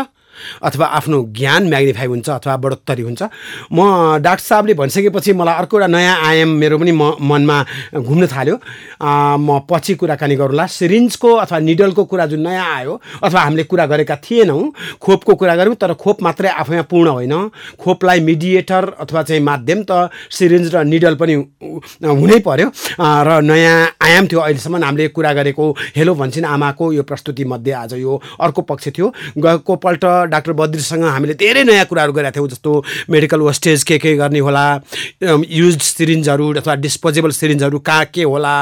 [0.63, 3.21] अथवा आफ्नो ज्ञान म्याग्निफाई हुन्छ अथवा बढोत्तरी हुन्छ।
[3.73, 7.57] म डाक्टर साहबले भनिसकेपछि मलाई अर्को एउटा नयाँ आयाम मेरो पनि म मनमा
[7.95, 8.55] घुम्न थाल्यो।
[9.39, 14.15] म पछि कुराकानी गरौँला। सिरिन्जको अथवा निडलको कुरा जुन नयाँ आयो अथवा हामीले कुरा गरेका
[14.25, 14.61] थिएनौँ
[15.01, 17.33] खोपको कुरा गऱ्यौँ तर खोप मात्रै आफैमा पूर्ण होइन।
[17.79, 21.35] खोपलाई मिडिएटर अथवा चाहिँ माध्यम त सिरिन्ज र निडल पनि
[22.03, 22.67] हुनै पर्यो।
[22.99, 27.93] र नयाँ आयाम थियो अहिलेसम्म हामीले कुरा गरेको हेलो भन्छन् आमाको यो प्रस्तुति मध्ये आज
[27.95, 32.71] यो अर्को पक्ष थियो। गएको पल्ट डाक्टर बद्रीसँग हामीले धेरै नयाँ कुराहरू गरेका थियौँ जस्तो
[33.09, 34.65] मेडिकल वेस्टेज के के गर्ने होला
[35.21, 38.55] युज सिरिन्जहरू अथवा डिस्पोजेबल सिरिन्जहरू कहाँ के होला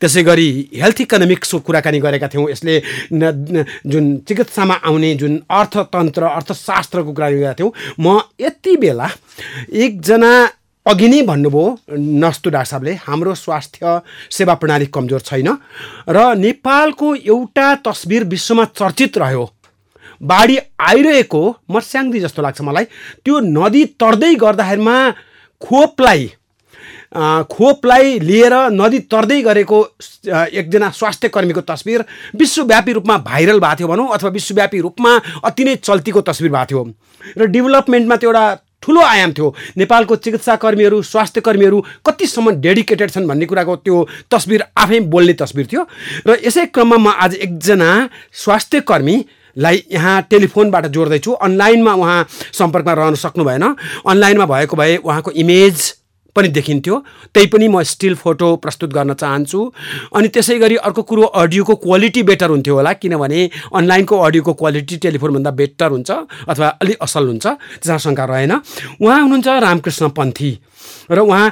[0.00, 2.74] त्यसै गरी हेल्थ इकोनोमिक्सको कुराकानी गरेका थियौँ। यसले
[3.12, 9.08] जुन चिकित्सामा आउने जुन अर्थतन्त्र अर्थशास्त्रको कुरा गरेका थियौँ। म यति बेला
[9.84, 10.32] एकजना
[10.86, 11.64] अघि नै भन्नुभयो
[12.20, 15.48] नस्तु डाक्टर साहबले हाम्रो स्वास्थ्य सेवा प्रणाली कमजोर छैन
[16.08, 19.44] र नेपालको एउटा तस्बिर विश्वमा चर्चित रह्यो।
[20.22, 22.84] बाढी आइरहेको मर्स्याङ्दी जस्तो लाग्छ मलाई।
[23.24, 24.96] त्यो नदी तर्दै गर्दाखेरिमा
[25.62, 26.30] खोपलाई
[27.14, 29.78] खोपलाई लिएर नदी तर्दै गरेको
[30.26, 35.12] एकजना स्वास्थ्य कर्मीको तस्बिर विश्वव्यापी रूपमा भाइरल भएको थियो भनौँ अथवा विश्वव्यापी रूपमा
[35.46, 36.82] अति नै चल्तीको तस्बिर भएको थियो।
[37.38, 38.44] र डेभलपमेन्टमा त्यो एउटा
[38.82, 43.96] ठुलो आयाम थियो। नेपालको चिकित्सा कर्मीहरू स्वास्थ्य कर्मीहरू कतिसम्म डेडिकेटेड छन् भन्ने कुराको त्यो
[44.30, 45.82] तस्बिर आफै बोल्ने तस्बिर थियो।
[46.26, 47.90] र यसै क्रममा म आज एकजना
[48.34, 48.80] स्वास्थ्य
[49.54, 53.62] कर्मीलाई यहाँ टेलिफोनबाट जोड्दैछु। अनलाइनमा उहाँ सम्पर्कमा रहन सक्नु भएन
[54.06, 55.94] अनलाइनमा भएको भए उहाँको इमेज
[56.36, 56.98] पनि देखिन्थ्यो।
[57.34, 59.60] त्यही पनि म स्टिल फोटो प्रस्तुत गर्न चाहन्छु।
[60.10, 65.50] अनि त्यसै गरी अर्को कुरो अडियोको क्वालिटी बेटर हुन्थ्यो होला किनभने अनलाइनको अडियोको क्वालिटी टेलिफोनभन्दा
[65.50, 66.10] बेटर हुन्छ
[66.50, 68.52] अथवा अलिक असल हुन्छ त्यसमा शङ्का रहेन।
[68.98, 70.50] उहाँ हुनुहुन्छ रामकृष्ण पन्थी।
[71.10, 71.46] र उहाँ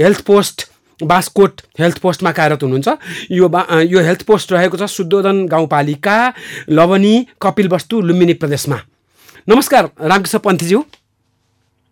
[0.00, 0.56] हेल्थ पोस्ट
[1.02, 2.88] बासकोट हेल्थ पोस्टमा कार्यरत हुनुहुन्छ।
[3.30, 6.16] यो बा यो हेल्थ पोस्ट रहेको छ शुद्धोधन गाउँपालिका
[6.70, 8.78] लवनी कपिलवस्तु लुम्बिनी प्रदेशमा।
[9.48, 10.84] नमस्कार रामकृष्ण पन्थीज्यू।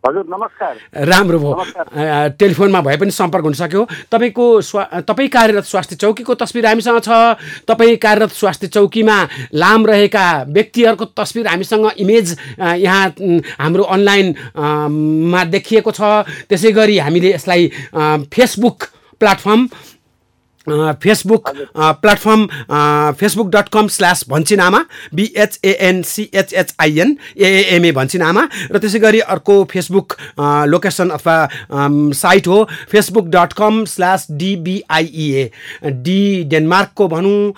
[0.04, 0.74] हजुर नमस्कार।
[1.06, 6.66] राम्रो भयो। टेलिफोनमा भए पनि सम्पर्क हुन सक्यो तपाईँको स्वा तपाईँ कार्यरत स्वास्थ्य चौकीको तस्बिर
[6.66, 7.10] हामीसँग छ।
[7.66, 9.16] तपाईँ कार्यरत स्वास्थ्य चौकीमा
[9.54, 13.06] लाम रहेका व्यक्तिहरूको तस्बिर हामीसँग इमेज यहाँ
[13.58, 17.70] हाम्रो अनलाइनमा देखिएको छ। त्यसै गरी हामीले यसलाई
[18.30, 18.78] Facebook
[19.20, 19.68] platform
[20.66, 22.46] Facebook platform
[23.18, 30.16] Facebook dot com slash भन्छिनामा बिएचएएनसिएचएचआइएन एएएमए भन्छिनामा र त्यसै गरी अर्को फेसबुक
[30.66, 31.48] लोकेसन अथवा
[32.14, 35.50] साइट हो Facebook dot com slash D B I A
[36.02, 37.52] D डेनमार्कको भनौँ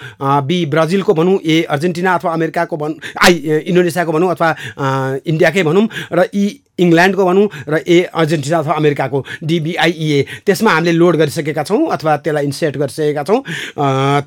[0.44, 4.54] बी ब्राजिलको भनौँ ए अर्जेन्टिना अथवा अमेरिकाको भनौँ आई इन्डोनेसियाको भनौँ अथवा
[5.26, 11.16] इन्डियाकै भनौँ र यी इङ्ल्यान्डको भनौँ र ए अर्जेन्टिना अथवा अमेरिकाको डिबिआइए त्यसमा हामीले लोड
[11.16, 13.40] गरिसकेका छौँ अथवा त्यसलाई इन्सेट गरिसकेका छौँ।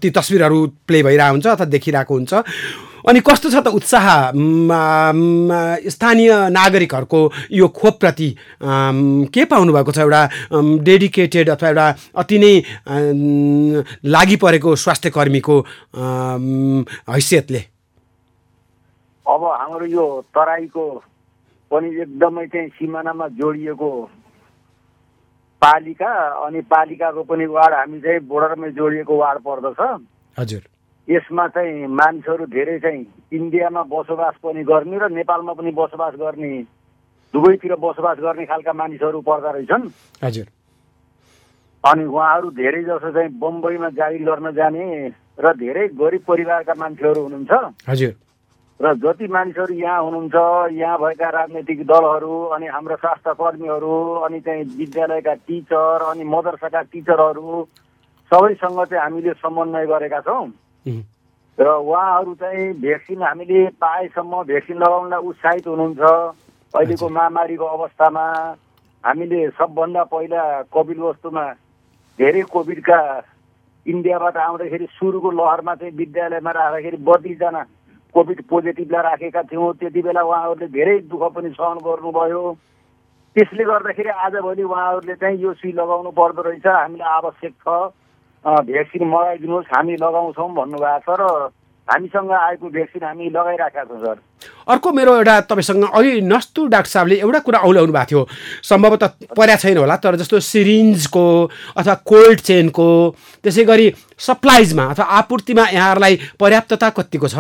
[0.02, 2.34] ती तस्विरहरू प्ले भइरहेको हुन्छ अथवा देखिरहेको हुन्छ।
[3.02, 4.06] अनि कस्तो छ त उत्साह?
[5.90, 8.30] स्थानीय नागरिकहरूको यो खोपप्रति
[9.34, 10.22] के पाउनु भएको छ एउटा
[10.86, 11.88] डेडिकेटेड अथवा एउटा
[12.22, 12.54] अति नै
[14.06, 15.56] लागि परेको स्वास्थ्य कर्मीको
[17.10, 17.62] हैसियतले?
[19.26, 20.86] अब हाम्रो यो तराईको
[21.72, 23.92] पनि एकदमै चाहिँ सिमानामा जोडिएको
[25.62, 26.12] पालिका
[26.46, 29.80] अनि पालिकाको पनि वार्ड हामी चाहिँ बोर्डरमै जोडिएको वार्ड पर्दछ।
[30.38, 30.62] हजुर।
[31.08, 36.52] यसमा चाहिँ मानिसहरू धेरै चाहिँ इन्डियामा बसोबास पनि गर्ने र नेपालमा पनि बसोबास गर्ने
[37.34, 39.90] दुवैतिर बसोबास गर्ने खालका मानिसहरू पर्दो रहेछन्।
[40.24, 40.48] हजुर।
[41.84, 44.86] अनि उहाँहरू धेरै जसो चाहिँ बम्बईमा जागिर गर्न जाने
[45.40, 47.52] र धेरै गरिब परिवारका मान्छेहरू हुनुहुन्छ।
[47.90, 48.14] हजुर।
[48.82, 54.64] र जति मानिसहरू यहाँ हुनुहुन्छ यहाँ भएका राजनैतिक दलहरू अनि हाम्रो स्वास्थ्य कर्मीहरू अनि चाहिँ
[54.78, 57.64] विद्यालयका टिचर अनि मदरसाका टिचरहरू
[58.32, 60.48] सबैसँग चाहिँ हामीले समन्वय गरेका छौँ।
[61.58, 66.02] र उहाँहरू चाहिँ भ्याक्सिन हामीले पाएसम्म भ्याक्सिन लगाउनलाई उत्साहित हुनुहुन्छ।
[66.74, 68.26] अहिलेको महामारीको अवस्थामा
[69.04, 70.42] हामीले सबभन्दा पहिला
[70.74, 71.46] कोभिड वस्तुमा
[72.20, 73.00] धेरै कोभिडका
[73.86, 77.62] इन्डियाबाट आउँदाखेरि सुरुको लहरमा चाहिँ विद्यालयमा राख्दाखेरि बत्तिसजना
[78.16, 82.44] कोभिड पोजिटिभलाई राखेका थियौँ। त्यति बेला उहाँहरूले धेरै दुःख पनि सहन गर्नुभयो।
[83.36, 87.68] त्यसले गर्दाखेरि आजभोलि उहाँहरूले चाहिँ यो सुई लगाउनु पर्दो रहेछ। हामीलाई आवश्यक छ।
[88.46, 91.24] भ्याक्सिन मगाइदिनुहोस्। हामी लगाउँछौँ भन्नुभएको छ र
[91.88, 94.18] हामीसँग आएको भ्याक्सिन हामी लगाइराखेका छौँ सर।
[94.68, 98.22] अर्को मेरो एउटा तपाईँसँग अघि नस्तु डाक्टर साहबले एउटा कुरा औलाउनु भएको थियो।
[98.64, 101.26] सम्भवतः पर्या छैन होला तर जस्तो सिरिन्जको
[101.78, 102.88] अथवा कोल्ड चेनको
[103.44, 103.88] त्यसै गरी
[104.20, 107.36] सप्लाइजमा अथवा आपूर्तिमा यहाँहरूलाई पर्याप्तता कतिको छ?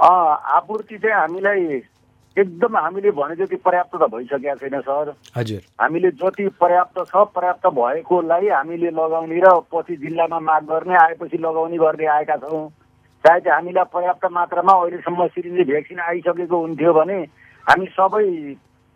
[0.00, 1.82] आपूर्ति चाहिँ हामीलाई
[2.36, 7.66] एकदम हामीले भने जति पर्याप्त त भइसकेका छैन सर। हजुर। हामीले जति पर्याप्त छ पर्याप्त
[7.76, 12.68] भएकोलाई हामीले लगाउने र पछि जिल्लामा माग गर्ने आएपछि लगाउने गर्दै आएका छौँ।
[13.24, 17.18] सायद हामीलाई पर्याप्त मात्रामा अहिलेसम्म सिरिन्ज भ्याक्सिन आइसकेको हुन्थ्यो भने
[17.66, 18.24] हामी सबै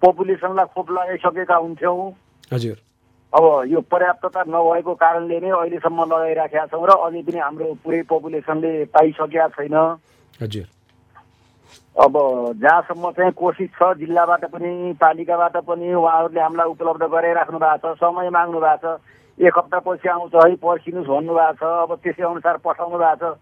[0.02, 2.12] पपुलेसनलाई खोप लगाइसकेका हुन्थ्यौँ।
[2.52, 2.76] हजुर।
[3.32, 8.72] अब यो पर्याप्तता नभएको कारणले नै अहिलेसम्म लगाइराखेका छौँ र अझै पनि हाम्रो पुरै पपुलेसनले
[8.94, 9.76] पाइसकेका छैन।
[10.40, 10.66] हजुर।
[11.94, 12.14] अब
[12.58, 18.30] जहाँसम्म चाहिँ कोसिस छ जिल्लाबाट पनि पालिकाबाट पनि उहाँहरूले हामीलाई उपलब्ध गराइराख्नु भएको छ समय
[18.34, 19.00] माग्नु भएको छ।
[19.38, 23.38] एक हप्तापछि आउँछ है पर्खिनुहोस् भन्नुभएको छ अब त्यसै अनुसार पठाउनु भएको छ।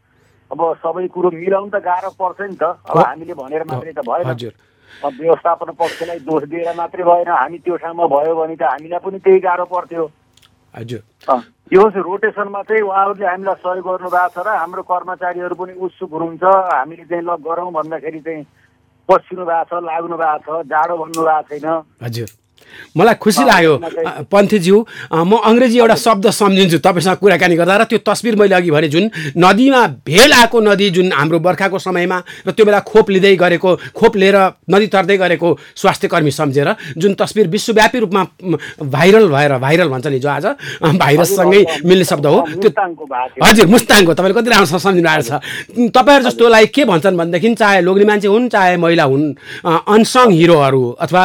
[0.53, 4.53] अब सबै कुरो मिलाउनु त गाह्रो पर्छ नि त। अब। हामीले भनेर मात्रै त भएन।
[5.01, 9.41] व्यवस्थापन पक्षलाई दोष दिएर मात्रै भएन। हामी त्यो ठाउँमा भयो भने त हामीलाई पनि त्यही
[9.41, 10.05] गाह्रो पर्थ्यो।
[10.77, 11.01] हजुर।
[11.71, 17.05] यो रोटेसनमा चाहिँ उहाँहरूले हामीलाई सहयोग गर्नुभएको छ र हाम्रो कर्मचारीहरू पनि उत्सुक हुनुहुन्छ। हामीले
[17.07, 18.43] चाहिँ ल गरौँ भन्दाखेरि चाहिँ
[19.09, 21.67] पस्किनु भएको छ लाग्नु भएको छ जाडो भन्नु भएको छैन।
[22.03, 22.42] हजुर।
[22.97, 23.75] मलाई खुसी लाग्यो।
[24.33, 24.77] पन्थीज्यू
[25.13, 29.05] म अङ्ग्रेजी एउटा शब्द सम्झिन्छु तपाईँसँग कुराकानी गर्दा र त्यो तस्बिर मैले अघि भने जुन
[29.37, 34.17] नदीमा भेल आएको नदी जुन हाम्रो बर्खाको समयमा र त्यो बेला खोप लिँदै गरेको खोप
[34.17, 34.37] लिएर
[34.71, 38.23] नदी तर्दै गरेको स्वास्थ्य कर्मी सम्झेर जुन तस्बिर विश्वव्यापी रूपमा
[38.83, 40.47] भाइरल भएर भाइरल भन्छ नि जो आज
[41.03, 42.71] भाइरससँगै मिल्ने शब्द हो। त्यो
[43.43, 45.33] हजुर मुस्ताङको तपाईँले कति राम्रोसँग सम्झिनु भएको छ।
[45.97, 49.25] तपाईँहरू जस्तोलाई के भन्छन् भनेदेखि चाहे लोग्ने मान्छे हुन् चाहे महिला हुन्
[49.65, 51.23] अनसङ हिरोहरू अथवा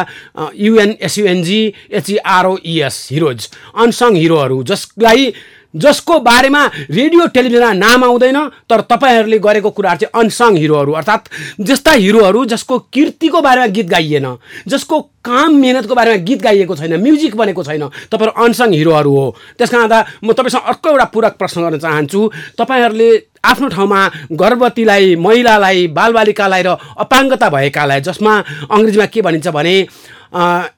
[0.56, 0.90] युएन
[1.28, 1.60] एसयुएनजी
[1.92, 5.32] एचइआरओइएस हिरोज अनसङ हिरोहरू जसलाई
[5.74, 8.38] जसको बारेमा रेडियो टेलिभिजनमा नाम आउँदैन
[8.70, 11.28] तर तपाईँहरूले गरेको कुराहरू चाहिँ अनसङ हिरोहरू अर्थात्
[11.60, 14.26] जस्ता हिरोहरू जसको कीर्तिको बारेमा गीत गाइएन
[14.68, 19.70] जसको काम मेहनतको बारेमा गीत गाइएको छैन म्युजिक बनेको छैन तपाईँहरू अनसङ हिरोहरू हो। त्यस
[19.70, 19.92] कारण
[20.24, 22.20] म तपाईँसँग अर्को एउटा पूरक प्रश्न गर्न चाहन्छु।
[22.58, 23.10] तपाईँहरूले
[23.44, 24.00] आफ्नो ठाउँमा
[24.32, 28.32] गर्भवतीलाई महिलालाई बालबालिकालाई र अपाङ्गता भएकालाई जसमा
[28.72, 29.76] अङ्ग्रेजीमा के भनिन्छ भने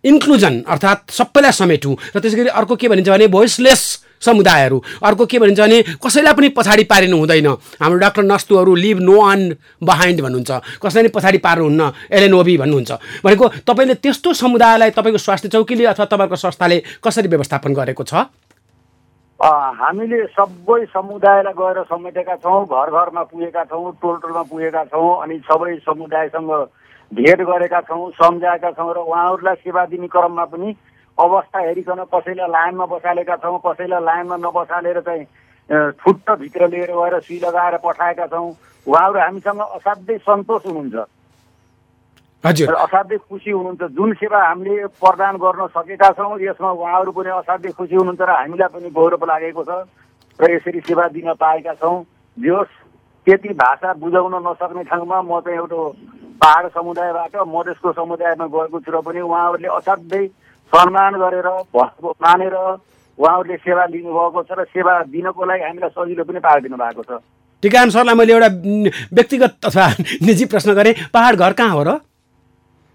[0.04, 3.82] इन्क्लुजन अर्थात् सबैलाई समेटौँ र त्यसै गरी अर्को के भनिन्छ भने भोइसलेस
[4.20, 7.48] समुदायहरू। अर्को के भनिन्छ भने कसैलाई पनि पछाडि पारिनु हुँदैन।
[7.80, 9.40] हाम्रो डाक्टर नस्तुहरू लिभ नो अन
[9.82, 12.90] बिहाइन्ड भन्नुहुन्छ। कसैलाई पनि पछाडि पार्नुहुन्न एलएनओबी भन्नुहुन्छ।
[13.24, 18.14] भनेको तपाईँले त्यस्तो समुदायलाई तपाईँको स्वास्थ्य चौकीले अथवा तपाईँको संस्थाले कसरी व्यवस्थापन गरेको छ?
[19.40, 25.36] हामीले सबै समुदायलाई गएर समेटेका छौँ घर घरमा पुगेका छौँ टोल टोलमा पुगेका छौँ अनि
[25.48, 26.50] सबै समुदायसँग
[27.12, 30.68] भेट गरेका छौँ सम्झाएका छौँ र उहाँहरूलाई सेवा दिने क्रममा पनि
[31.18, 35.24] अवस्था हेरिकन कसैलाई लाइनमा बसालेका छौँ कसैलाई लाइनमा नबसालेर चाहिँ
[35.70, 38.50] अँ, छुट्ट भित्र लिएर गएर सुई लगाएर पठाएका छौँ।
[38.86, 41.06] उहाँहरू हामीसँग असाध्यै सन्तोष हुनुहुन्छ।
[42.44, 47.72] हजुर। असाध्यै खुसी हुनुहुन्छ। जुन सेवा हामीले प्रदान गर्न सकेका छौँ यसमा उहाँहरू पनि असाध्यै
[47.78, 49.70] खुसी हुनुहुन्छ र हामीलाई पनि गौरव लागेको छ
[50.40, 52.02] र यसरी सेवा दिन पाएका छौँ।
[52.38, 52.62] जो
[53.26, 55.80] त्यति भाषा बुझाउन नसक्ने ठाउँमा म चाहिँ एउटा
[56.40, 60.24] पहाड समुदायबाट मधेसको समुदायमा गएको छु र पनि उहाँहरूले असाध्यै
[60.72, 66.38] सम्मान गरेर भ- मानेर उहाँहरूले सेवा लिनुभएको छ र सेवा दिनको लागि हामीलाई सजिलो पनि
[66.40, 67.20] पारिदिनु भएको छ।
[67.62, 68.48] टिकाम सरलाई मैले एउटा
[69.12, 69.86] व्यक्तिगत अथवा
[70.24, 71.90] निजी प्रश्न गरेँ पहाड घर कहाँ हो र?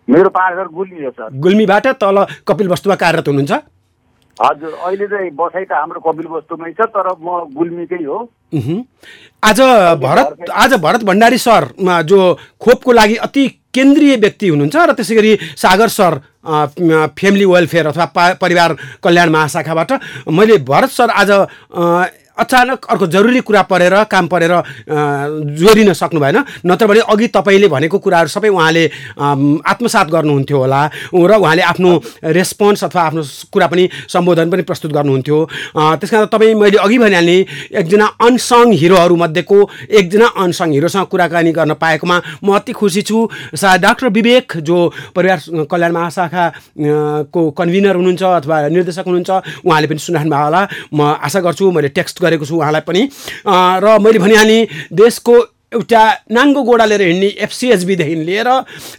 [0.07, 3.51] मेरो पहाड घर गुल्मी हो सर। गुल्मीबाट तल कपिल वस्तुमा कार्यरत हुनुहुन्छ?
[4.38, 8.17] हजुर अहिले चाहिँ बसाइ त हाम्रो कपिल वस्तुमै छ तर म गुल्मीकै हो।
[9.43, 9.59] आज
[10.01, 11.63] भरत आज भरत भण्डारी सर
[12.09, 12.19] जो
[12.61, 16.13] खोपको लागि अति केन्द्रीय व्यक्ति हुनुहुन्छ र त्यसै गरी सागर सर
[16.47, 19.93] फेमिली वेलफेयर अथवा परिवार कल्याण महाशाखाबाट
[20.29, 21.31] मैले भरत सर आज
[22.38, 24.54] अचानक अर्को जरुरी कुरा परेर काम परेर
[25.56, 28.86] जोडिन सक्नु भएन। नत्र भने अघि तपाईँले भनेको कुराहरू सबै उहाँले
[29.65, 30.82] आत्मसात गर्नुहुन्थ्यो होला
[31.13, 31.91] र उहाँले आफ्नो
[32.36, 33.21] रेस्पोन्स अथवा आफ्नो
[33.54, 35.38] कुरा पनि सम्बोधन पनि प्रस्तुत गर्नुहुन्थ्यो।
[35.76, 37.39] त्यस कारण तपाईँ मैले अघि भनिहालेँ
[37.80, 39.58] एकजना अनसङ हिरोहरूमध्येको
[39.89, 44.78] एकजना अनसङ हिरोसँग कुराकानी गर्न पाएकोमा म अति खुसी छु। सायद डाक्टर विवेक जो
[45.15, 45.39] परिवार
[45.71, 46.45] कल्याण महाशाखा
[47.32, 49.32] को कन्भिनर हुनुहुन्छ अथवा निर्देशक हुनुहुन्छ
[49.65, 50.62] उहाँले पनि सुनिरहनु भयो होला।
[50.93, 53.01] म आशा गर्छु मैले टेक्स्ट गरेको छु उहाँलाई पनि।
[53.47, 55.35] र मैले भनिहालेँ देशको
[55.75, 58.49] एउटा नाङ्गो गोडा लिएर हिँड्ने एफसिएचबीदेखि लिएर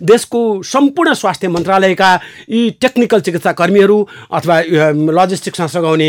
[0.05, 2.11] देशको सम्पूर्ण स्वास्थ्य मन्त्रालयका
[2.51, 3.99] यी टेक्निकल चिकित्सा कर्मीहरू
[4.37, 4.57] अथवा
[5.19, 6.09] लजिस्टिक्समा सघाउने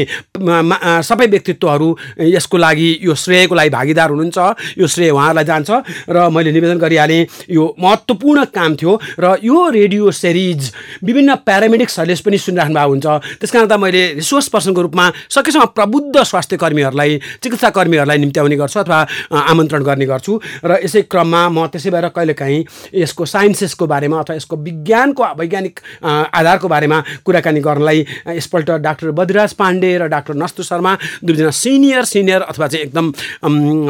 [1.08, 1.89] सबै व्यक्तित्वहरू
[2.36, 4.38] यसको लागि यो श्रेयको लागि भागीदार हुनुहुन्छ।
[4.77, 5.69] यो श्रेय उहाँहरूलाई जान्छ
[6.10, 10.71] र मैले निवेदन गरिहालेँ यो महत्त्वपूर्ण काम थियो र यो रेडियो सिरिज
[11.03, 13.08] विभिन्न प्यारामेडिक्सहरूले पनि सुनिराख्नु भएको हुन्छ।
[13.39, 18.80] त्यस कारण त मैले रिसोर्स पर्सनको रूपमा सकेसम्म प्रबुद्ध स्वास्थ्य कर्मीहरूलाई चिकित्सा कर्मीहरूलाई निम्त्याउने गर्छु
[18.80, 18.99] अथवा
[19.32, 20.34] आमन्त्रण गर्ने गर्छु।
[20.65, 22.63] र यसै क्रममा म त्यसै भएर कहिलेकाहीँ
[22.96, 28.06] यसको साइन्सेसको बारेमा अथवा यसको विज्ञानको वैज्ञानिक आधारको बारेमा कुराकानी गर्नलाई
[28.38, 33.06] यसपल्ट डाक्टर बद्रिराज पाण्डे र डाक्टर नस्तु शर्मा दुईजना सिनियर सिनियर अथवा चाहिँ एकदम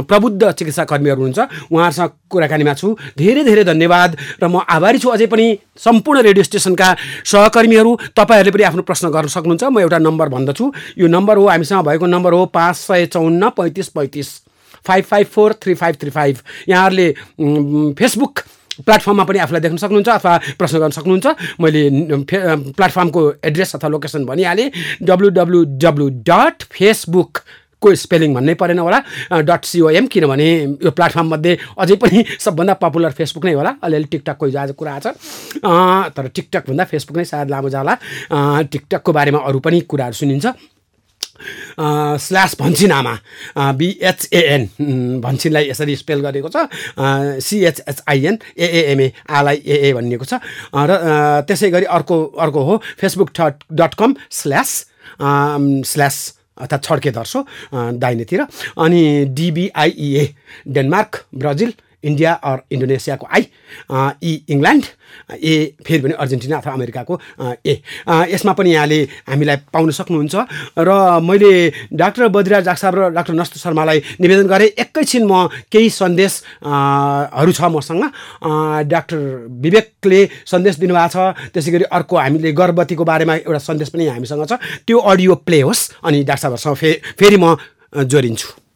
[0.07, 5.27] प्रबुद्ध चिकित्सा कर्मीहरू हुनुहुन्छ। उहाँहरूसँग कुराकानीमा छु। धेरै धेरै धन्यवाद र म आभारी छु। अझै
[5.27, 5.45] पनि
[5.77, 6.89] सम्पूर्ण रेडियो स्टेसनका
[7.25, 10.65] सहकर्मीहरू तपाईँहरूले पनि आफ्नो प्रश्न गर्न सक्नुहुन्छ। म एउटा नम्बर भन्दछु।
[10.97, 14.29] यो नम्बर हो हामीसँग भएको नम्बर हो पाँच सय चौन्न पैँतिस पैँतिस।
[14.87, 16.35] Five five four three five three five
[16.69, 17.07] यहाँहरूले
[17.99, 18.39] फेसबुक
[18.77, 21.27] प्लेटफर्ममा पनि आफूलाई देख्न सक्नुहुन्छ अथवा प्रश्न गर्न सक्नुहुन्छ।
[21.61, 21.83] मैले
[22.23, 24.71] प्लेटफर्मको एड्रेस अथवा लोकेसन भनिहालेँ
[25.03, 27.41] W W W dot Facebook
[27.81, 28.99] को स्पेलिङ भन्नै परेन होला
[29.49, 30.49] डट सिओएम किनभने
[30.85, 35.13] यो प्लेटफर्ममध्ये अझै पनि सबभन्दा पपुलर फेसबुक नै होला। अलिअलि टिकटकको हिजो आज कुरा छ।
[36.13, 37.93] तर टिकटकभन्दा फेसबुक नै सायद लामो जाला
[38.71, 40.45] टिकटकको बारेमा अरू पनि कुराहरू सुनिन्छ।
[41.79, 43.13] स्ल्यास भन्छिनामा
[43.73, 44.67] बिएचएएन
[45.21, 46.67] भन्छिनलाई यसरी स्पेल गरेको छ।
[47.41, 50.33] सिएचएचआइएन एएमए आलाई एए भनिएको छ।
[50.73, 50.91] र
[51.47, 53.29] त्यसै गरी अर्को अर्को हो Facebook
[53.71, 54.69] dot com slash
[55.21, 56.17] slash
[56.57, 58.41] अर्थात् छड्के दर्शो दाहिनेतिर।
[58.77, 60.23] अनि D B I A
[60.67, 61.73] Denmark Brazil.
[62.03, 63.43] India or इन्डोनेसियाको I
[64.23, 64.85] E England
[65.33, 65.53] A
[65.85, 67.13] फेरि पनि अर्जेन्टिना अथवा अमेरिकाको
[67.65, 67.73] ए।
[68.33, 70.35] यसमा पनि यहाँले हामीलाई पाउन सक्नुहुन्छ।
[70.77, 70.89] र
[71.23, 71.51] मैले
[71.93, 78.03] डाक्टर बद्रिराज जाक्साब र डाक्टर नस्त शर्मालाई निवेदन गरेँ एकैछिन म केही सन्देशहरू छ मसँग।
[78.87, 79.17] डाक्टर
[79.63, 84.61] विवेकले सन्देश दिनुभएको छ। त्यसै गरी अर्को हामीले गर्भवतीको बारेमा एउटा सन्देश पनि हामीसँग छ।
[84.85, 87.57] त्यो अडियो प्ले होस् अनि डाक्टर साहबहरूसँग फे फेरि म
[88.05, 88.66] जोडिन्छु।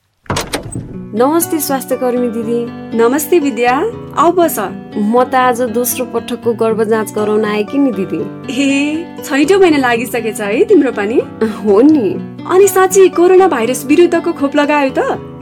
[1.15, 3.71] नमस्ते स्वास्थ्य कर्मी दिदी। नमस्ते विद्या।
[4.17, 4.60] आऊ बस।
[4.95, 8.19] म त आज दोस्रो पटकको गर्भ जाँच गराउन आएँ कि नि दिदी?
[8.47, 11.19] ए छैटौँ महिना लागिसकेछ है तिम्रो पनि?
[11.43, 12.08] हो नि।
[12.47, 15.00] अनि साँच्ची कोरोना भाइरस विरुद्धको खोप लगायो त?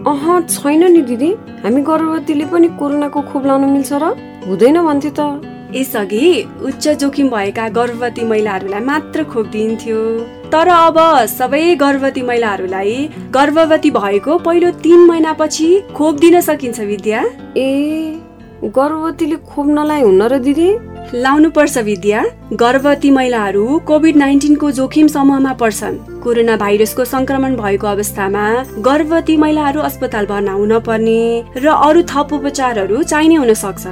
[0.09, 1.29] अह छैन नि दिदी।
[1.61, 4.03] हामी गर्भवतीले पनि कोरोनाको खोप लाउन मिल्छ र?
[4.49, 5.21] हुँदैन भन्थ्यो त।
[5.75, 6.27] यसअघि
[6.65, 10.01] उच्च जोखिम भएका गर्भवती महिलाहरूलाई मात्र खोप दिइन्थ्यो
[10.51, 10.97] तर अब
[11.29, 17.23] सबै गर्भवती महिलाहरूलाई गर्भवती भएको पहिलो तिन महिनापछि खोप दिन सकिन्छ विद्या।
[17.57, 18.19] ए
[18.63, 20.69] गर्भवतीले खोप नलाइ हुन्न र दिदी?
[21.13, 28.45] लाउनु पर्छ विद्या गर्भवती महिलाहरू कोभिड नाइन्टिनको जोखिम समूहमा पर्छन्। कोरोना भाइरसको संक्रमण भएको अवस्थामा
[28.85, 31.21] गर्भवती महिलाहरू अस्पताल भर्ना हुन पर्ने
[31.57, 33.87] र अरू थप उपचारहरू चाहिने हुन सक्छ।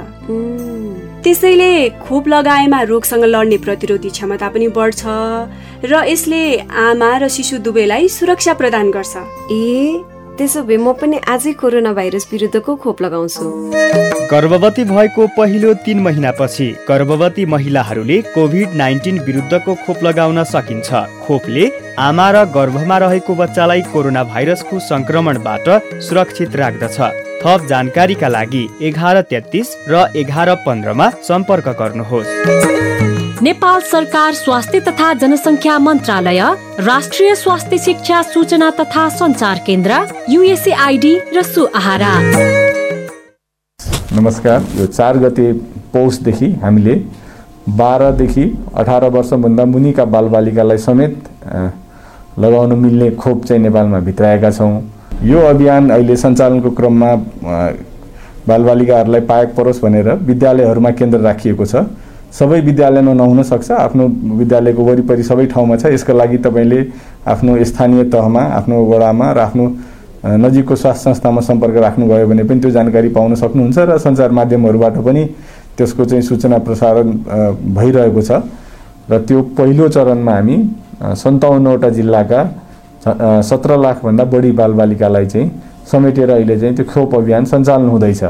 [1.24, 1.72] त्यसैले
[2.06, 5.02] खोप लगाएमा रोगसँग लड्ने प्रतिरोधी क्षमता पनि बढ्छ
[5.84, 6.42] र यसले
[6.82, 9.16] आमा र शिशु दुवैलाई सुरक्षा प्रदान गर्छ।
[9.50, 10.02] ए
[10.38, 13.44] त्यसो भए म पनि आजै कोरोना भाइरस विरुद्धको खोप लगाउँछु।
[14.30, 20.88] गर्भवती भएको पहिलो तिन महिनापछि गर्भवती महिलाहरूले कोभिड नाइन्टिन विरुद्धको खोप लगाउन सकिन्छ।
[21.26, 21.64] खोपले
[21.98, 25.66] आमा र गर्भमा रहेको बच्चालाई कोरोना भाइरसको संक्रमणबाट
[26.00, 26.98] सुरक्षित राख्दछ।
[27.42, 32.30] थप जानकारीका लागि एघार तेत्तिस र एघार पन्ध्रमा सम्पर्क गर्नुहोस्।
[33.42, 36.40] नेपाल सरकार स्वास्थ्य तथा जनसङ्ख्या मन्त्रालय
[36.80, 42.12] राष्ट्रिय स्वास्थ्य शिक्षा सूचना तथा सञ्चार केन्द्र युएसएआइडी र सुआहारा।
[44.14, 45.52] नमस्कार यो चार गते
[45.94, 46.94] पौषदेखि हामीले
[47.78, 51.14] बाह्रदेखि अठार वर्षभन्दा मुनिका बालबालिकालाई समेत
[52.38, 54.76] लगाउन मिल्ने खोप चाहिँ नेपालमा भित्राएका छौँ।
[55.18, 57.14] यो अभियान अहिले सञ्चालनको क्रममा
[58.48, 61.82] बालबालिकाहरूलाई पाएक परोस् भनेर विद्यालयहरूमा केन्द्र राखिएको छ।
[62.30, 64.04] सबै विद्यालयमा नहुन सक्छ आफ्नो
[64.38, 66.80] विद्यालयको वरिपरि सबै ठाउँमा छ। यसका लागि तपाईँले
[67.26, 69.64] आफ्नो स्थानीय तहमा आफ्नो वडामा र आफ्नो
[70.22, 75.24] नजिकको स्वास्थ्य संस्थामा सम्पर्क राख्नुभयो भने पनि त्यो जानकारी पाउन सक्नुहुन्छ र सञ्चार माध्यमहरूबाट पनि
[75.76, 77.06] त्यसको चाहिँ सूचना प्रसारण
[77.74, 78.30] भइरहेको छ।
[79.10, 80.56] र त्यो पहिलो चरणमा हामी
[81.02, 82.40] सन्ताउन्नवटा जिल्लाका
[83.04, 85.50] सत्र लाखभन्दा बढी बालबालिकालाई चाहिँ
[85.90, 88.24] समेटेर अहिले चाहिँ त्यो खोप अभियान सञ्चालन हुँदैछ।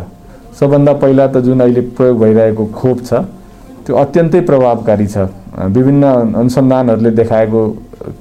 [0.61, 3.13] सबभन्दा पहिला त जुन अहिले प्रयोग भइरहेको खोप छ
[3.87, 5.17] त्यो अत्यन्तै प्रभावकारी छ।
[5.75, 6.05] विभिन्न
[6.37, 7.61] अनुसन्धानहरूले देखाएको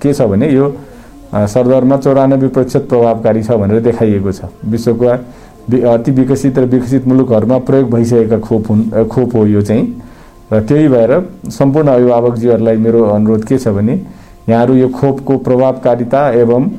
[0.02, 0.66] के छ भने यो
[1.30, 5.06] सरदरमा चौरानब्बे प्रतिशत प्रभावकारी छ भनेर देखाइएको छ। विश्वको
[5.68, 9.86] अति विकसित र विकसित मुलुकहरूमा प्रयोग भइसकेका खोप हुन् खोप हो यो चाहिँ।
[10.54, 11.12] र त्यही भएर
[11.52, 13.96] सम्पूर्ण अभिभावकजीहरूलाई मेरो अनुरोध के छ भने
[14.48, 16.70] यहाँहरू यो खोपको प्रभावकारिता एवं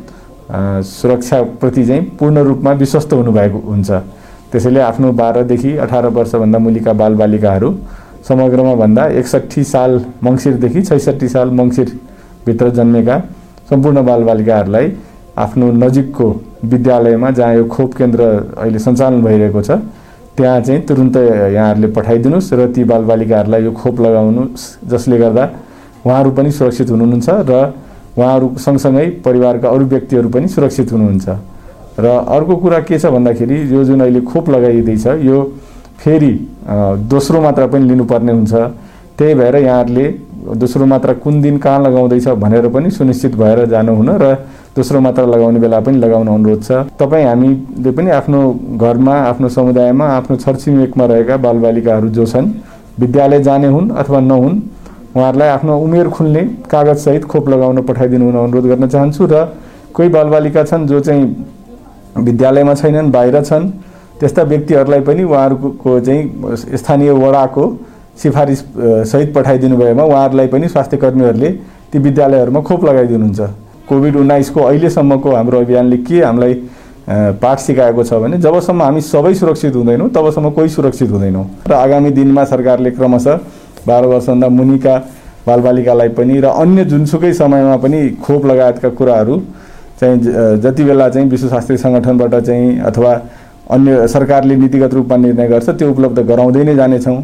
[0.90, 3.90] सुरक्षाप्रति चाहिँ पूर्ण रूपमा विश्वस्त हुनुभएको हुन्छ।
[4.52, 7.74] त्यसैले आफ्नो बाह्रदेखि अठार वर्षभन्दा मुनिका बालबालिकाहरू
[8.28, 13.18] समग्रमा भन्दा एकसट्ठी साल मङ्सिरदेखि छैसठी साल मङ्सिरभित्र जन्मेका
[13.70, 14.92] सम्पूर्ण बालबालिकाहरूलाई
[15.38, 16.28] आफ्नो नजिकको
[16.64, 18.22] विद्यालयमा जहाँ यो खोप केन्द्र
[18.56, 19.70] अहिले सञ्चालन भइरहेको छ
[20.36, 24.42] त्यहाँ चाहिँ तुरुन्त यहाँहरूले पठाइदिनुहोस् र ती बालबालिकाहरूलाई यो खोप लगाउनु
[24.90, 25.44] जसले गर्दा
[26.08, 27.52] उहाँहरू पनि सुरक्षित हुनुहुन्छ र
[28.16, 31.28] उहाँहरू सँगसँगै परिवारका अरू व्यक्तिहरू पनि सुरक्षित हुनुहुन्छ।
[32.00, 35.38] र अर्को कुरा के छ भन्दाखेरि यो जुन अहिले खोप लगाइँदैछ यो
[36.00, 36.32] फेरि
[37.12, 38.54] दोस्रो मात्रा पनि लिनुपर्ने हुन्छ।
[39.18, 40.06] त्यही भएर यहाँहरूले
[40.56, 44.34] दोस्रो मात्रा कुन दिन कहाँ लगाउँदैछ भनेर पनि सुनिश्चित भएर जानुहुन र
[44.76, 48.40] दोस्रो मात्रा लगाउने बेला पनि लगाउन अनुरोध छ। तपाईँ हामीले पनि आफ्नो
[48.78, 52.46] घरमा आफ्नो समुदायमा आफ्नो छरछिमेकमा रहेका बालबालिकाहरू जो छन्
[53.00, 54.54] विद्यालय जाने हुन् अथवा नहुन्
[55.16, 59.44] उहाँहरूलाई आफ्नो उमेर खुल्ने कागजसहित खोप लगाउन पठाइदिनु हुन अनुरोध गर्न चाहन्छु र
[59.94, 61.24] कोही बालबालिका छन् जो चाहिँ
[62.18, 63.70] विद्यालयमा छैनन् बाहिर छन्
[64.20, 67.64] त्यस्ता व्यक्तिहरूलाई पनि उहाँहरूको चाहिँ स्थानीय वडाको
[68.22, 68.62] सिफारिस
[69.10, 71.50] सहित पठाइदिनु भएमा उहाँहरूलाई पनि स्वास्थ्य कर्मीहरूले
[71.92, 73.40] ती विद्यालयहरूमा खोप लगाइदिनुहुन्छ।
[73.88, 76.54] कोभिड उन्नाइसको अहिलेसम्मको हाम्रो अभियानले के हामीलाई
[77.40, 82.10] पाठ सिकाएको छ भने जबसम्म हामी सबै सुरक्षित हुँदैनौँ तबसम्म कोही सुरक्षित हुँदैनौँ। र आगामी
[82.10, 83.38] दिनमा सरकारले क्रमशः
[83.86, 84.94] बाह्र वर्षभन्दा मुनिका
[85.46, 89.36] बालबालिकालाई पनि र अन्य जुनसुकै समयमा पनि खोप लगायतका कुराहरू
[90.00, 90.18] चाहिँ
[90.62, 93.12] जति बेला चाहिँ विश्व स्वास्थ्य सङ्गठनबाट चाहिँ अथवा
[93.70, 97.18] अन्य सरकारले नीतिगत रूपमा निर्णय गर्छ त्यो उपलब्ध गराउँदै नै जानेछौँ।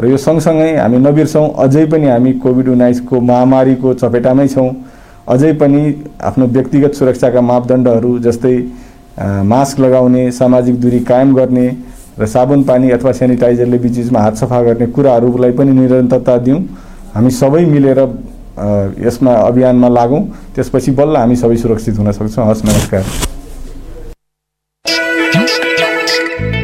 [0.00, 4.70] र यो सँगसँगै हामी नबिर्सौँ अझै पनि हामी कोभिड उन्नाइसको महामारीको चपेटामै छौँ।
[5.28, 5.80] अझै पनि
[6.20, 8.56] आफ्नो व्यक्तिगत सुरक्षाका मापदण्डहरू जस्तै
[9.52, 11.66] मास्क लगाउने सामाजिक दूरी कायम गर्ने
[12.18, 16.60] र साबुन पानी अथवा सेनिटाइजरले बिचबिचमा हात सफा गर्ने कुराहरूलाई पनि निरन्तरता दिउँ।
[17.14, 18.00] हामी सबै मिलेर
[19.06, 20.22] यसमा अभियानमा लागौँ।
[20.56, 23.04] त्यसपछि बल्ल हामी सबै सुरक्षित हुन सक्छौँ। हस् नमस्कार।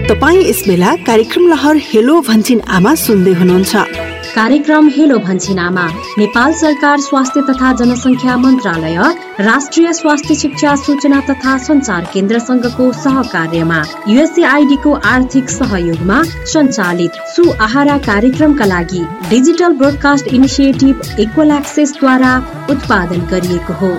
[0.08, 5.84] तपाईँ यस बेला कार्यक्रम लहर हेलो भन्छिन आमा सुन्दै हुनुहुन्छ। कार्यक्रम हेलो भन्छिनामा
[6.18, 8.96] नेपाल सरकार स्वास्थ्य तथा जनसङ्ख्या मन्त्रालय
[9.40, 16.22] राष्ट्रिय स्वास्थ्य शिक्षा सूचना तथा सञ्चार केन्द्रसँगको सहकार्यमा युएसएआइडीको आर्थिक सहयोगमा
[16.52, 22.36] सञ्चालित सुआहारा कार्यक्रमका लागि डिजिटल ब्रोडकास्ट इनिसिएटिभ इक्वल एक्सेसद्वारा
[22.70, 23.94] उत्पादन गरिएको हो।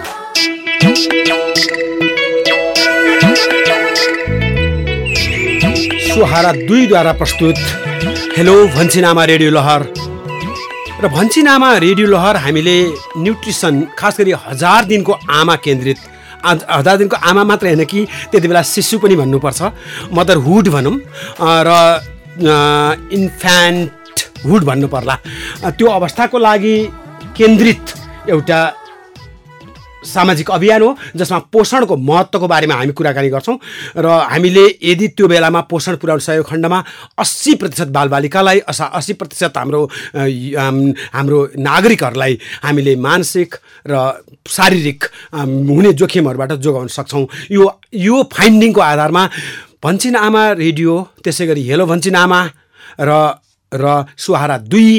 [6.08, 7.56] सुहारा दुईद्वारा प्रस्तुत
[8.38, 10.03] हेलो भन्छिनामा रेडियो लहर।
[11.04, 12.76] र भन्छिनामा रेडियो लहर हामीले
[13.20, 16.00] न्युट्रिसन खास गरी हजार दिनको आमा केन्द्रित
[16.72, 19.62] हजार दिनको आमा मात्र होइन कि त्यति बेला शिशु पनि भन्नुपर्छ।
[20.16, 20.96] मदरहुड भनौँ
[21.68, 21.70] र
[23.20, 24.16] इन्फ्यान्ट
[24.48, 25.16] हुड भन्नु पर्ला
[25.76, 26.76] त्यो अवस्थाको लागि
[27.38, 27.86] केन्द्रित
[28.32, 28.60] एउटा
[30.06, 33.58] सामाजिक अभियान हो जसमा पोषणको महत्त्वको बारेमा हामी कुराकानी गर्छौँ
[33.98, 36.84] र हामीले यदि त्यो बेलामा पोषण पुर्याउने सहयोग खण्डमा
[37.20, 39.82] अस्सी प्रतिशत बालबालिकालाई असा अस्सी प्रतिशत हाम्रो
[41.16, 43.56] हाम्रो नागरिकहरूलाई हामीले मानसिक
[43.88, 43.94] र
[44.48, 49.24] शारीरिक हुने जोखिमहरूबाट जोगाउन सक्छौँ। यो यो फाइन्डिङको आधारमा
[49.84, 50.94] भन्छिन आमा रेडियो
[51.24, 52.40] त्यसै गरी हेलो भन्छिन आमा
[53.00, 53.12] र
[53.72, 54.90] र सुहारा दुई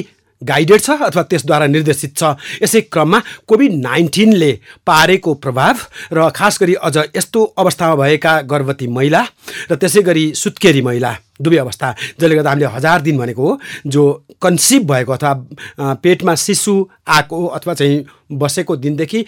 [0.44, 3.18] गाइडेड छ अथवा त्यसद्वारा निर्देशित छ। यसै क्रममा
[3.48, 4.52] कोभिड नाइन्टिनले
[4.86, 5.76] पारेको प्रभाव
[6.12, 9.22] र खास गरी अझ यस्तो अवस्थामा भएका गर्भवती महिला
[9.70, 14.02] र त्यसै गरी सुत्केरी महिला दुवै अवस्था जसले गर्दा हामीले हजार दिन भनेको हो जो
[14.42, 16.74] कन्सिभ भएको अथवा पेटमा शिशु
[17.08, 19.24] आएको अथवा चाहिँ बसेको दिनदेखि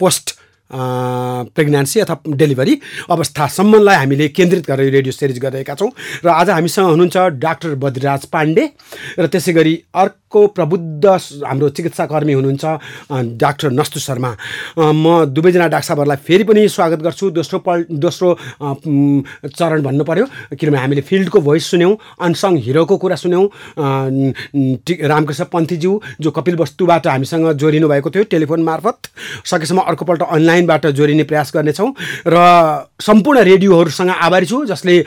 [0.00, 0.36] पोस्ट
[0.70, 2.74] प्रेग्नेन्सी अथवा डेलिभरी
[3.10, 5.90] अवस्थासम्मलाई हामीले केन्द्रित गरेर रेडियो सिरिज गरिरहेका छौँ।
[6.24, 8.64] र आज हामीसँग हुनुहुन्छ डाक्टर बद्रीराज पाण्डे
[9.18, 12.64] र त्यसै गरी अर्को प्रबुद्ध हाम्रो चिकित्साकर्मी हुनुहुन्छ
[13.38, 14.30] डाक्टर नस्तु शर्मा।
[14.78, 18.28] म दुवैजना डाक्टर साहबहरूलाई फेरि पनि स्वागत गर्छु। दोस्रो पल दोस्रो
[19.48, 20.26] चरण भन्नु पर्यो।
[20.58, 23.44] किनभने हामीले फिल्डको भोइस सुन्यौँ अनसङ हिरोको कुरा सुन्यौँ
[25.06, 28.98] रामकृष्ण पन्थीज्यू जो कपिल वस्तुबाट हामीसँग जोडिनु भएको थियो टेलिफोन मार्फत।
[29.46, 30.22] सकेसम्म अर्कोपल्ट
[30.56, 31.92] अनलाइनबाट जोडिने प्रयास गर्नेछौँ
[32.26, 32.36] र
[33.00, 34.98] सम्पूर्ण रेडियोहरूसँग आभारी छु जसले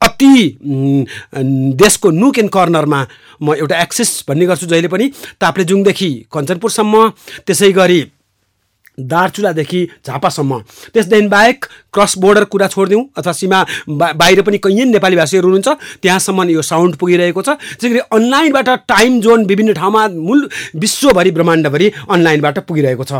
[0.00, 0.34] अति
[1.76, 3.06] देशको नुक एन्ड कर्नरमा
[3.40, 7.08] म एउटा एक्सेस भन्ने गर्छु जहिले पनि ताप्लेजुङदेखि कञ्चनपुरसम्म
[7.46, 8.00] त्यसै गरी
[8.98, 10.58] दार्चुलादेखि झापासम्म।
[10.94, 15.68] त्यसदेखि बाहेक क्रस बोर्डर कुरा छोडिदिउँ अथवा सीमा बा बाहिर पनि कैयन नेपाली भाषीहरू हुनुहुन्छ
[16.02, 21.86] त्यहाँसम्म यो साउन्ड पुगिरहेको छ। त्यसै गरी अनलाइनबाट टाइम जोन विभिन्न ठाउँमा मूल विश्वभरि ब्रह्माण्डभरि
[22.10, 23.12] अनलाइनबाट पुगिरहेको छ।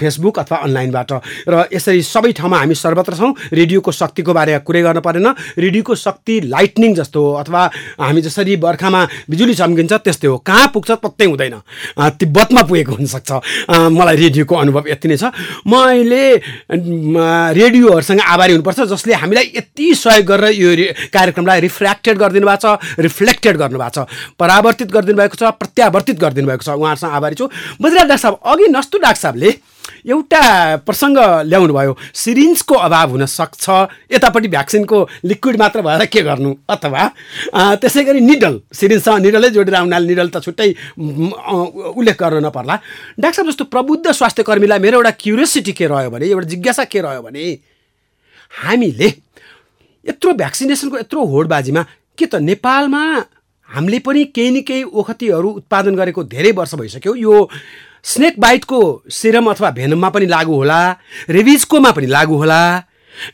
[0.00, 1.10] फेसबुक अथवा अनलाइनबाट।
[1.48, 5.26] र यसरी सबै ठाउँमा हामी सर्वत्र छौँ। रेडियोको शक्तिको बारेमा कुरै गर्न परेन।
[5.58, 7.62] रेडियोको शक्ति लाइटनिङ जस्तो हो अथवा
[8.00, 11.56] हामी जसरी बर्खामा बिजुली चम्किन्छ त्यस्तै हो। कहाँ पुग्छ पत्तै हुँदैन।
[11.98, 13.30] तिब्बतमा पुगेको हुनसक्छ।
[13.70, 15.32] मलाई रेडियोको अनुभव यति नै छ।
[15.66, 17.16] मैले अम,
[17.54, 20.70] रेडियोहरूसँग आभारी हुनुपर्छ जसले हामीलाई यति सहयोग गरेर यो
[21.12, 24.06] कार्यक्रमलाई रिफ्र्याक्टेड गरिदिनु भएको छ रिफ्लेक्टेड गर्नुभएको छ
[24.38, 27.46] परावर्तित गरिदिनु भएको छ प्रत्यावर्तित गरिदिनु भएको छ। उहाँहरूसँग आभारी छु।
[27.80, 29.50] बद्रीराज डाक्टर साहब अघि नस्तु डाक्टर साहबले
[30.06, 30.42] एउटा
[30.86, 33.64] प्रसङ्ग ल्याउनु भयो। सिरिन्जको अभाव हुन सक्छ।
[34.12, 36.50] यतापट्टि भ्याक्सिनको लिक्विड मात्र भएर के गर्नु?
[36.68, 37.02] अथवा
[37.78, 42.74] त्यसै गरी निडल। सिरिन्जसँग निडलै जोडेर आउनाले निडल त छुट्टै उल्लेख गर्न नपर्ला।
[43.20, 47.00] डाक्टर साहब जस्तो प्रबुद्ध स्वास्थ्य कर्मीलाई मेरो एउटा क्युरियोसिटी के रह्यो भने एउटा जिज्ञासा के
[47.00, 47.44] रह्यो भने
[48.66, 49.08] हामीले
[50.06, 51.82] यत्रो भ्याक्सिनेसनको यत्रो होडबाजीमा
[52.18, 53.02] के त नेपालमा
[53.68, 57.48] हामीले पनि केही न केही ओखतीहरू उत्पादन गरेको धेरै वर्ष भइसक्यो। यो
[58.04, 58.80] स्नेक बाइटको
[59.10, 60.80] सिरम अथवा भेनममा पनि लागु होला
[61.30, 62.60] रेबिजकोमा पनि लागु होला।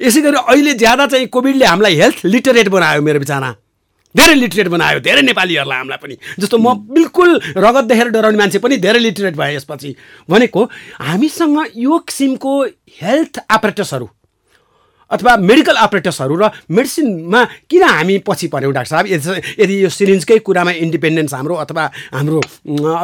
[0.03, 3.51] यसै गरी अहिले ज्यादा चाहिँ कोभिडले हामीलाई हेल्थ लिटरेट बनायो मेरो विचारमा
[4.15, 8.77] धेरै लिटरेट बनायो धेरै नेपालीहरूलाई हामीलाई पनि। जस्तो म बिल्कुल रगत देखेर डराउने मान्छे पनि
[8.77, 9.95] धेरै लिटरेट भएँ यसपछि।
[10.31, 10.65] भनेको
[11.01, 12.53] हामीसँग यो किसिमको
[13.03, 14.09] हेल्थ अपरेटसहरू
[15.11, 19.07] अथवा मेडिकल अपरेटर्सहरू र मेडिसिनमा किन हामी पछि पऱ्यौँ डाक्टर साहब?
[19.59, 22.41] यदि यो सिरिन्जकै कुरामा इन्डिपेन्डेन्स हाम्रो अथवा हाम्रो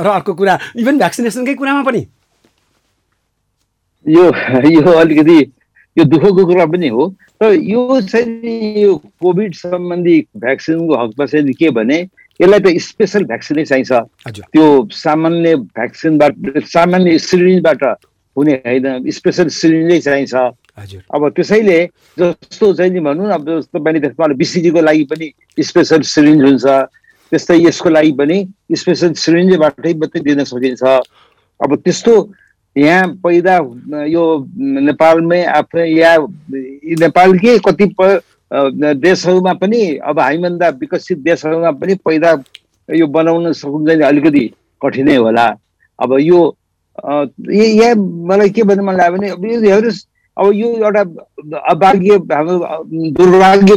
[0.05, 2.03] र अर्को कुरा इभन भ्याक्सिनेसनकै कुरामा पनि?
[4.07, 4.25] यो
[4.69, 5.39] यो अलिकति
[5.97, 7.09] यो दुःखको कुरा पनि हो।
[7.41, 11.99] तर यो चाहिँ यो कोभिड सम्बन्धी भ्याक्सिनको हकमा चाहिँ के भने
[12.41, 13.93] यसलाई त स्पेसल भ्याक्सिनै चाहिन्छ।
[14.53, 16.35] त्यो सामान्य भ्याक्सिनबाट
[16.69, 17.83] सामान्य सिरिन्जबाट
[18.37, 20.35] हुने होइन। स्पेसल सिलिन्डरै चाहिन्छ।
[21.15, 21.79] अब त्यसैले
[22.19, 23.45] जस्तो चाहिँ नि भनौँ न अब
[23.75, 25.27] तपाईँले देख्नु बिसिजीको लागि पनि
[25.63, 26.67] स्पेसल सिरिन्ज हुन्छ
[27.31, 28.39] त्यस्तै यसको लागि पनि
[28.75, 30.83] स्पेसल सिरिन्जबाटै मात्रै दिन सकिन्छ।
[31.63, 32.15] अब त्यस्तो
[32.77, 33.55] यहाँ पैदा
[34.11, 34.25] यो
[34.59, 36.13] नेपालमै आफ्नै या
[37.03, 38.13] नेपालकै कतिपय
[38.99, 42.31] देशहरूमा पनि अब हामीभन्दा विकसित देशहरूमा पनि पैदा
[42.89, 44.45] यो बनाउन सकिन्छ अलिकति
[44.83, 45.47] कठिनै होला।
[45.99, 46.53] अब य-
[47.79, 47.95] यहाँ
[48.27, 50.03] मलाई के भन्नु मन लाग्यो भने अब यो हेर्नुहोस्
[50.37, 51.03] अब यो एउटा
[51.71, 52.57] अभाग्य हाम्रो
[53.17, 53.73] दुर्भाग्य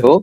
[0.00, 0.14] हो।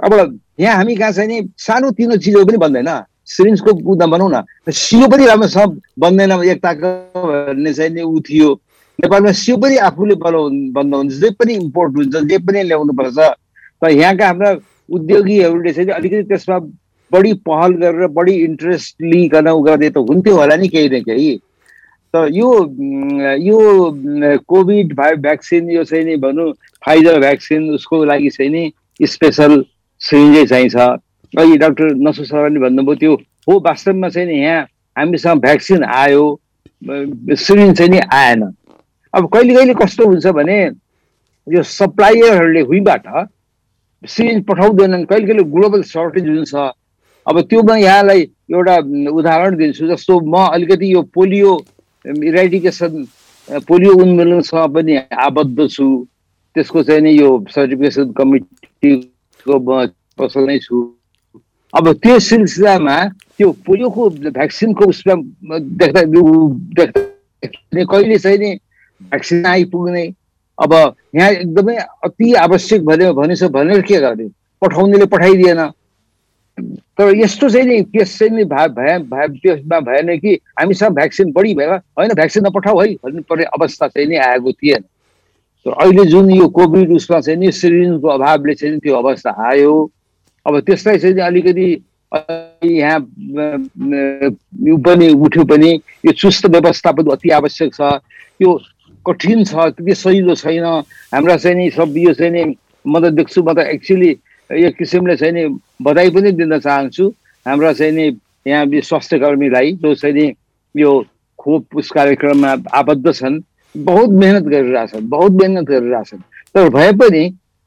[0.00, 0.12] अब
[0.60, 2.90] यहाँ हामी कहाँ चाहिँ नि सानो तिनो चिजहरू पनि बन्दैन।
[3.26, 6.88] सिरिन्जको बुदा बनाउँ न सियो पनि राम्रोसँग बन्दैन एकताको
[7.24, 8.50] भन्ने चाहिँ नि ऊ थियो।
[8.98, 13.90] नेपालमा सियो पनि आफूले बनाउ बन्द हुन्छ जे पनि इम्पोर्ट हुन्छ जे पनि ल्याउनुपर्छ। तर
[13.90, 14.50] यहाँका हाम्रा
[14.88, 16.58] उद्योगीहरूले चाहिँ अलिकति त्यसमा
[17.12, 21.32] बढी पहल गरेर बढी इन्ट्रेस्ट लिइकन उ गर्दै त हुन्थ्यो होला नि केही न केही।
[22.14, 22.48] त यो
[23.42, 23.58] यो
[24.46, 26.52] कोभिड भा भ्याक्सिन यो चाहिँ नि भनौँ
[26.86, 28.62] फाइजर भ्याक्सिन उसको लागि चाहिँ नि
[29.12, 29.64] स्पेसल
[30.00, 30.76] सिरिन्जै चाहिन्छ।
[31.34, 33.14] अघि डाक्टर नसु सरले भन्नुभयो त्यो
[33.48, 34.62] हो वास्तवमा चाहिँ नि यहाँ
[34.96, 36.24] हामीसँग भ्याक्सिन आयो
[36.84, 38.42] सिरिन्ज चाहिँ नि आएन।
[39.14, 40.58] अब कहिले कहिले कस्तो हुन्छ भने
[41.46, 43.06] यो सप्लायरहरूले हुइबाट
[44.02, 46.54] सिरिन्ज पठाउँदैनन् कहिले कहिले ग्लोबल सर्टेज हुन्छ।
[47.26, 48.20] अब त्यो म यहाँलाई
[48.52, 48.76] एउटा
[49.10, 51.52] उदाहरण दिन्छु जस्तो म अलिकति यो पोलियो
[52.04, 52.92] इराइडिकेसन
[53.68, 54.94] पोलियो उन्मूलनसँग पनि
[55.26, 55.86] आबद्ध छु।
[56.56, 59.86] त्यसको चाहिँ नि यो सर्टिफिकेसन कमिटीको म
[60.18, 60.76] पसल नै छु।
[61.74, 62.96] अब त्यो सिलसिलामा
[63.36, 65.14] त्यो पोलियोको भ्याक्सिनको उसमा
[65.80, 66.02] देख्दा
[66.78, 68.50] देख्दा कहिले चाहिँ नि
[69.00, 70.04] भ्याक्सिन आइपुग्ने।
[70.58, 70.72] अब
[71.16, 74.28] यहाँ एकदमै अति आवश्यक भन्यो भनेछ भनेर के गर्ने?
[74.62, 75.60] पठाउनेले पठाइदिएन।
[76.58, 81.32] तर यस्तो चाहिँ नि केस चाहिँ नि भए भए भए त्यसमा भएन कि हामीसँग भ्याक्सिन
[81.32, 84.82] बढी भयो होइन भ्याक्सिन नपठाऊ है भन्नुपर्ने अवस्था चाहिँ नि आएको थिएन।
[85.66, 89.74] तर अहिले जुन यो कोभिड उसमा चाहिँ नि सिरिन्जको अभावले चाहिँ त्यो अवस्था आयो।
[90.46, 91.68] अब त्यसलाई चाहिँ अलिकति
[92.70, 92.98] यहाँ
[94.62, 95.70] यो पनि उठ्यो पनि
[96.06, 97.98] यो चुस्त व्यवस्थापन अति आवश्यक छ।
[98.42, 98.50] यो
[99.06, 100.64] कठिन छ त्यति सजिलो छैन।
[101.10, 102.54] हाम्रा चाहिँ नि सब यो चाहिँ नि
[102.86, 104.10] म त देख्छु म त एक्चुली
[104.50, 105.44] एक किसिमले चाहिँ नि
[105.82, 107.08] बधाई पनि दिन चाहन्छु।
[107.46, 108.06] हाम्रा चाहिँ नि
[108.46, 110.26] यहाँ स्वास्थ्य कर्मीलाई जो चाहिँ नि
[110.74, 110.90] यो
[111.38, 113.40] खोप उस कार्यक्रममा आबद्ध छन्
[113.74, 116.20] बहुत मेहनत गरिरहेछन् बहुत मेहनत गरिरहेछन्।
[116.54, 117.24] तर भए पनि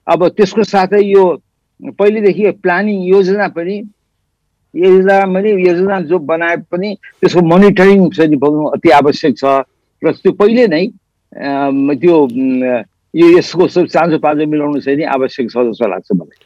[0.08, 1.26] अब त्यसको साथै यो
[2.00, 3.76] पहिलेदेखि प्लानिङ योजना पनि
[4.74, 9.44] योजना पनि योजना जो बनाए पनि त्यसको मोनिटरिङ चाहिँ नि बनाउनु अति आवश्यक छ।
[10.02, 10.86] र त्यो पहिले नै
[12.00, 12.16] त्यो
[13.14, 16.40] यो यसको सब चाँजो पाँजो मिलाउनु चाहिँ नि आवश्यक छ जस्तो लाग्छ मलाई।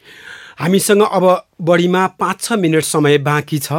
[0.58, 1.24] हामीसँग अब
[1.60, 3.72] बढीमा पाँच छ मिनट समय बाँकी छ।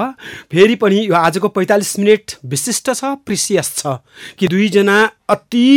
[0.52, 3.98] फेरि पनि यो आजको पैँतालिस मिनट विशिष्ट छ प्रिसियस छ
[4.40, 4.98] कि दुईजना
[5.30, 5.68] अति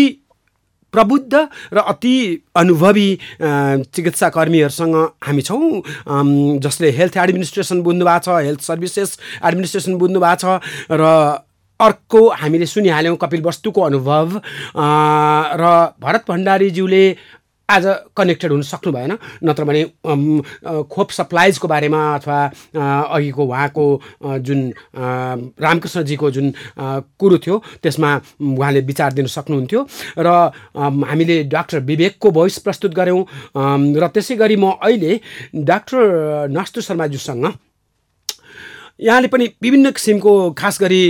[0.94, 1.34] प्रबुद्ध
[1.72, 2.16] र अति
[2.56, 3.48] अनुभवी अ,
[3.94, 5.82] चिकित्सा कर्मीहरूसँग हामी छौँ।
[6.60, 11.42] जसले हेल्थ एडमिनिस्ट्रेसन बुझ्नु भएको छ हेल्थ सर्भिसेस एडमिनिस्ट्रेसन बुझ्नु भएको छ र
[11.80, 14.40] अर्को हामीले सुनिहाल्यौँ कपिल वस्तुको अनुभव।
[15.60, 15.64] र
[16.00, 17.04] भरत भण्डारीज्यूले
[17.68, 17.84] आज
[18.16, 19.12] कनेक्टेड हुन सक्नु भएन
[19.44, 19.82] नत्र भने
[20.86, 22.38] खोप सप्लाइजको बारेमा अथवा
[23.10, 23.86] अघिको उहाँको
[24.46, 24.60] जुन
[24.94, 29.86] रामकृष्णजीको जुन कुरो थियो त्यसमा उहाँले विचार दिन सक्नुहुन्थ्यो
[30.18, 30.28] र
[30.78, 33.24] हामीले डाक्टर विवेकको भोइस प्रस्तुत गऱ्यौँ।
[33.98, 35.20] र त्यसै गरी म अहिले
[35.66, 37.52] डाक्टर नस्तु शर्माज्यूसँग
[39.00, 41.02] यहाँले पनि विभिन्न किसिमको खास गरी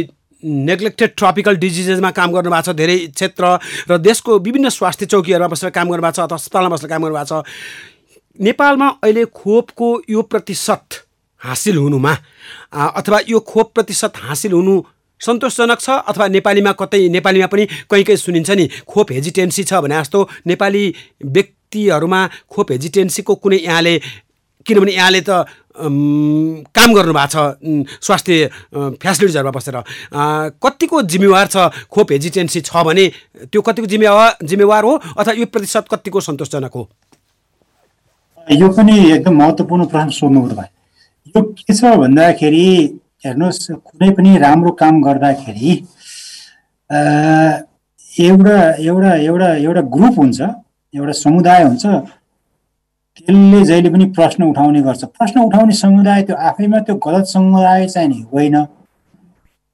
[0.44, 3.44] नेग्लेक्टेड ट्रपिकल डिजिजेसमा काम गर्नुभएको छ धेरै क्षेत्र
[3.90, 7.44] र देशको विभिन्न स्वास्थ्य चौकीहरूमा बसेर काम गर्नुभएको छ अथवा अस्पतालमा बसेर काम गर्नुभएको छ।
[8.38, 11.02] नेपालमा अहिले खोपको यो प्रतिशत
[11.42, 12.12] हासिल हुनुमा
[12.72, 14.74] अथवा यो खोप प्रतिशत हासिल हुनु
[15.20, 19.96] सन्तोषजनक छ अथवा नेपालीमा कतै नेपालीमा पनि कहीँ कहीँ सुनिन्छ नि खोप हेजिटेन्सी छ भने
[19.96, 20.84] जस्तो नेपाली
[21.24, 22.20] व्यक्तिहरूमा
[22.52, 23.94] खोप हेजिटेन्सीको कुनै यहाँले
[24.66, 25.46] किनभने यहाँले त
[25.76, 27.36] काम गर्नुभएको छ
[28.02, 28.34] स्वास्थ्य
[29.02, 29.76] फेसिलिटिजहरूमा बसेर।
[30.58, 31.56] कतिको जिम्मेवार छ
[31.92, 33.04] खोप हेजिटेन्सी छ भने
[33.52, 36.88] त्यो कतिको जिम्मेवार जिम्मेवार हो अथवा यो प्रतिशत कतिको सन्तोषजनक हो?
[38.46, 40.70] यो पनि एकदम महत्त्वपूर्ण प्रश्न सोध्नुभयो तपाईँ।
[41.34, 42.66] यो के छ भन्दाखेरि
[43.26, 45.70] हेर्नुहोस् कुनै पनि राम्रो काम गर्दाखेरि
[48.26, 50.40] एउटा एउटा एउटा एउटा ग्रुप हुन्छ
[50.94, 51.84] एउटा समुदाय हुन्छ
[53.16, 58.08] त्यसले जहिले पनि प्रश्न उठाउने गर्छ। प्रश्न उठाउने समुदाय त्यो आफैमा त्यो गलत समुदाय चाहिँ
[58.08, 58.56] नि होइन।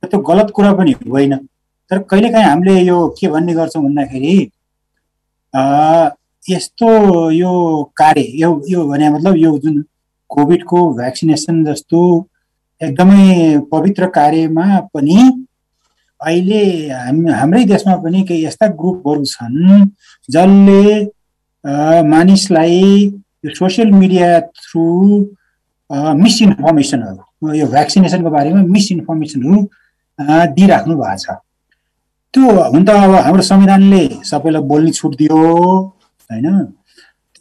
[0.02, 1.36] त्यो गलत कुरा पनि होइन।
[1.90, 4.34] तर कहिलेकाहीँ हामीले यो के भन्ने गर्छौँ भन्दाखेरि
[6.44, 6.88] यस्तो
[7.30, 7.52] यो
[7.96, 9.82] कार्य यो यो भने मतलब यो जुन
[10.30, 12.00] कोभिडको भ्याक्सिनेसन जस्तो
[12.80, 14.64] एकदमै पवित्र कार्यमा
[14.94, 15.18] पनि
[16.20, 19.86] अहिले हाम हाम्रै देशमा पनि केही यस्ता ग्रुपहरू छन्
[20.28, 20.82] जसले
[22.08, 22.82] मानिसलाई
[23.44, 24.84] यो सोसियल मिडिया थ्रु
[26.24, 29.56] मिसइन्फर्मेसनहरू यो भ्याक्सिनेसनको बारेमा मिसइन्फर्मेसनहरू
[30.56, 31.26] दिइराख्नु भएको छ।
[32.34, 35.40] त्यो हुन त अब हाम्रो संविधानले सबैलाई बोल्ने छुट दियो
[36.30, 36.46] होइन?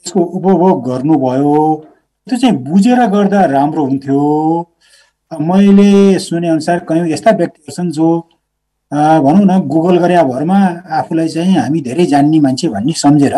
[0.04, 1.56] त्यसको उपभोग गर्नुभयो।
[2.28, 4.22] त्यो चाहिँ बुझेर गर्दा राम्रो हुन्थ्यो।
[5.32, 8.08] मैले सुनेअनुसार कयौँ यस्ता व्यक्तिहरू छन् जो
[8.92, 10.60] भनौँ न गुगल गरे भरमा
[11.00, 13.36] आफूलाई चाहिँ हामी धेरै जान्ने मान्छे भन्ने सम्झेर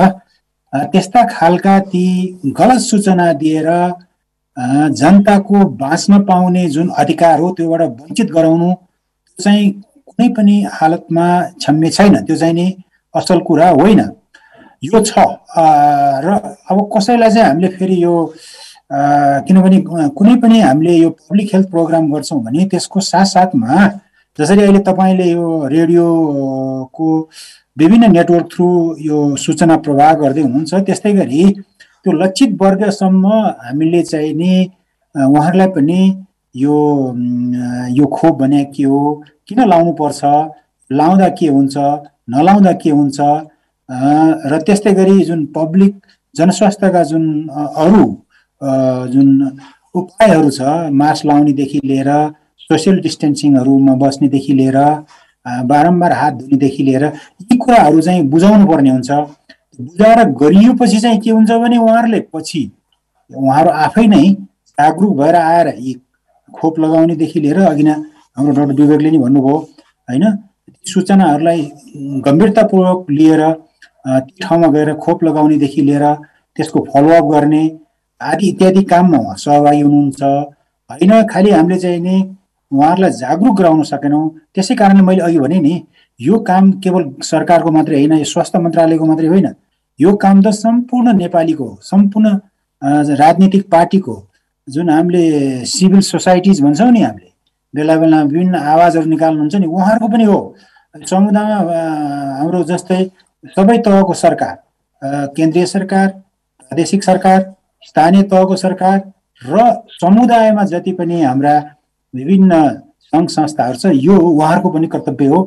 [0.73, 2.05] त्यस्ता खालका ती
[2.59, 3.69] गलत सूचना दिएर
[4.99, 8.73] जनताको बाँच्न पाउने जुन अधिकार हो त्योबाट वञ्चित गराउनु
[9.37, 9.69] चाहिँ
[10.07, 11.25] कुनै पनि हालतमा
[11.57, 12.67] क्षम्य छैन त्यो चाहिँ नि
[13.13, 13.99] असल कुरा होइन।
[14.83, 15.13] यो छ।
[16.25, 16.27] र
[16.69, 18.13] अब कसैलाई चाहिँ हामीले फेरि यो
[19.47, 19.79] किनभने
[20.17, 23.87] कुनै पनि हामीले यो पब्लिक हेल्थ प्रोग्राम गर्छौँ भने त्यसको साथसाथमा
[24.37, 27.09] जसरी अहिले तपाईँले यो रेडियोको
[27.77, 28.67] विभिन्न नेटवर्क थ्रु
[29.01, 31.43] यो सूचना प्रवाह गर्दै हुनुहुन्छ। त्यस्तै गरी
[32.03, 33.25] त्यो लक्षित वर्गसम्म
[33.65, 34.53] हामीले चाहिँ नि
[35.15, 36.01] उहाँहरूलाई पनि
[36.55, 36.75] यो
[37.97, 38.99] यो खोप भने के हो
[39.47, 40.21] किन लाउनु पर्छ
[40.89, 41.75] लाउँदा के हुन्छ
[42.33, 43.19] नलाउँदा के हुन्छ
[44.51, 45.93] र त्यस्तै गरी जुन पब्लिक
[46.35, 47.25] जनस्वास्थ्यका जुन
[47.83, 48.05] अरू
[49.13, 49.29] जुन
[49.95, 50.61] उपायहरू छ
[51.01, 52.11] मास्क लाउनेदेखि लिएर
[52.69, 54.79] सोसियल डिस्टेन्सिङहरूमा बस्नेदेखि लिएर
[55.45, 59.11] बारम्बार हात धुनेदेखि लिएर यी कुराहरू चाहिँ बुझाउनु पर्ने हुन्छ।
[59.81, 62.61] बुझाएर गरिएपछि चाहिँ के हुन्छ भने उहाँहरूले पछि
[63.31, 64.23] उहाँहरू आफै नै
[64.77, 65.93] जागरुक भएर आएर यी
[66.49, 67.91] खोप लगाउनेदेखि लिएर अघि नै
[68.37, 69.57] हाम्रो डाक्टर विवेकले नि भन्नुभयो
[70.07, 70.25] होइन
[70.91, 71.61] सूचनाहरूलाई
[72.25, 73.41] गम्भीरतापूर्वक लिएर
[74.07, 76.05] ती ठाउँमा गएर खोप लगाउनेदेखि लिएर
[76.57, 77.63] त्यसको फलोअप गर्ने
[78.21, 80.23] आदि इत्यादि काममा सहभागी हुनुहुन्छ।
[80.89, 82.15] होइन खालि हामीले चाहिँ नि
[82.73, 85.75] उहाँहरूलाई जागरुक गराउन सकेनौँ। त्यसै कारणले मैले अघि भने नि
[86.19, 89.47] यो काम केवल सरकारको मात्रै होइन यो स्वास्थ्य मन्त्रालयको मात्रै होइन।
[89.99, 92.27] यो काम त सम्पूर्ण नेपालीको सम्पूर्ण
[93.15, 94.15] राजनीतिक पार्टीको
[94.67, 95.23] जुन हामीले
[95.65, 97.31] सिभिल सोसाइटिज भन्छौँ नि हामीले
[97.73, 100.39] बेला बेला विभिन्न आवाजहरू निकाल्नुहुन्छ नि उहाँहरूको पनि हो।
[100.95, 101.79] समुदायमा
[102.39, 103.01] हाम्रो जस्तै
[103.55, 104.55] सबै तहको सरकार
[105.35, 107.39] केन्द्रीय सरकार प्रादेशिक सरकार
[107.87, 108.99] स्थानीय तहको सरकार
[109.41, 109.63] र
[109.93, 111.55] समुदायमा जति पनि हाम्रा
[112.13, 112.53] विभिन्न
[113.13, 115.39] सङ्घ संस्थाहरू छ। यो उहाँहरूको पनि कर्तव्य हो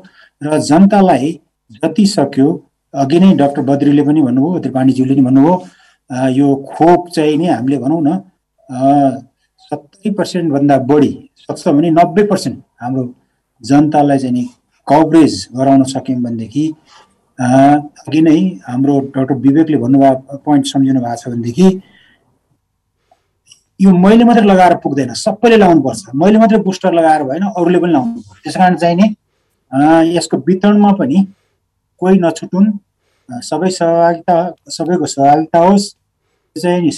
[0.43, 1.33] र जनतालाई
[1.83, 2.49] जति सक्यो
[2.95, 5.55] अघि नै डाक्टर बद्रीले पनि भन्नुभयो त्रिपाण्डीज्यूले पनि भन्नुभयो
[6.39, 8.19] यो खोप चाहिँ नि हामीले भनौँ न
[9.71, 13.03] सत्तरी पर्सेन्टभन्दा बढी सक्छ भने नब्बे पर्सेन्ट हाम्रो
[13.63, 14.45] जनतालाई चाहिँ नि
[14.89, 16.65] कभरेज गराउन सक्यौँ भनेदेखि
[17.39, 18.39] अघि नै
[18.69, 21.69] हाम्रो डाक्टर विवेकले भन्नुभएको पोइन्ट सम्झिनु भएको छ भनेदेखि
[23.81, 28.21] यो मैले मात्रै लगाएर पुग्दैन सबैले लाउनुपर्छ मैले मात्रै बुस्टर लगाएर भएन अरूले पनि लाउनु
[28.29, 29.07] पर्छ त्यस कारण चाहिँ नि
[30.17, 31.19] यसको वितरणमा पनि
[32.01, 32.69] कोही नछुटुन्।
[33.29, 34.37] सबै सहभागिता
[34.77, 35.87] सबैको सहभागिता होस्।
[36.57, 36.91] चाहिँ नि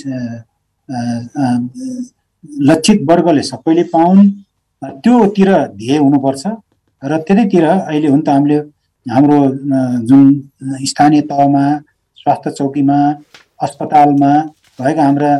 [2.71, 4.31] लक्षित वर्गले सबैले पाउन्।
[5.03, 6.45] त्योतिर ध्येय हुनुपर्छ।
[7.03, 8.59] र त्यतैतिर अहिले हुन त हामीले
[9.07, 9.39] हाम्रो
[10.09, 10.23] जुन
[10.91, 11.65] स्थानीय तहमा
[12.19, 12.99] स्वास्थ्य चौकीमा
[13.67, 14.33] अस्पतालमा
[14.79, 15.33] भएका हाम्रा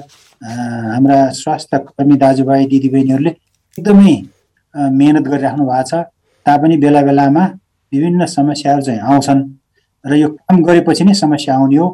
[0.43, 3.31] हाम्रा स्वास्थ्य कर्मी दाजुभाइ दिदीबहिनीहरूले
[3.79, 4.15] एकदमै
[4.75, 6.05] मेहनत गरिराख्नु भएको छ।
[6.47, 7.45] तापनि बेला बेलामा
[7.93, 9.43] विभिन्न समस्याहरू चाहिँ आउँछन्
[10.05, 11.89] र यो काम गरेपछि नै समस्या आउने हो।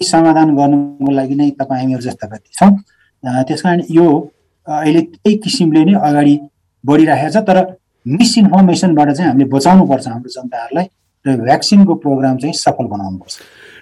[0.00, 2.72] समाधान गर्नुको लागि नै तपाईँ हामीहरू जस्ता व्यक्ति छौँ।
[3.46, 4.06] त्यस कारण यो
[4.66, 6.34] अहिले त्यही किसिमले नै अगाडि
[6.84, 7.58] बढिरहेको छ। तर
[8.06, 10.86] मिसइन्फर्मेसनबाट चाहिँ हामीले बचाउनुपर्छ हाम्रो जनताहरूलाई
[11.24, 13.34] र भ्याक्सिनको प्रोग्राम चाहिँ सफल बनाउनुपर्छ।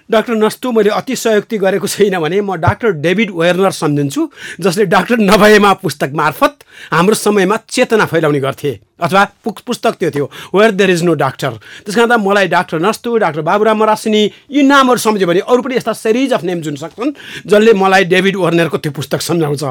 [0.09, 4.29] डाक्टर नस्तु मैले अति सहयोक्ति गरेको छैन भने म डाक्टर डेभिड वेर्नर सम्झिन्छु
[4.61, 10.71] जसले डाक्टर नभएमा पुस्तक मार्फत हाम्रो समयमा चेतना फैलाउने गर्थे। अथवा पुस्तक त्यो थियो where
[10.71, 15.27] there is no doctor त्यस कारण मलाई डाक्टर नस्तु डाक्टर बाबुराम मरासिनी यी नामहरू सम्झ्यो
[15.27, 17.11] भने अरू पनि यस्ता सिरिज अफ नेम जुन सक्छन्
[17.49, 19.63] जसले मलाई डेभिड वर्नरको त्यो पुस्तक सम्झाउँछ।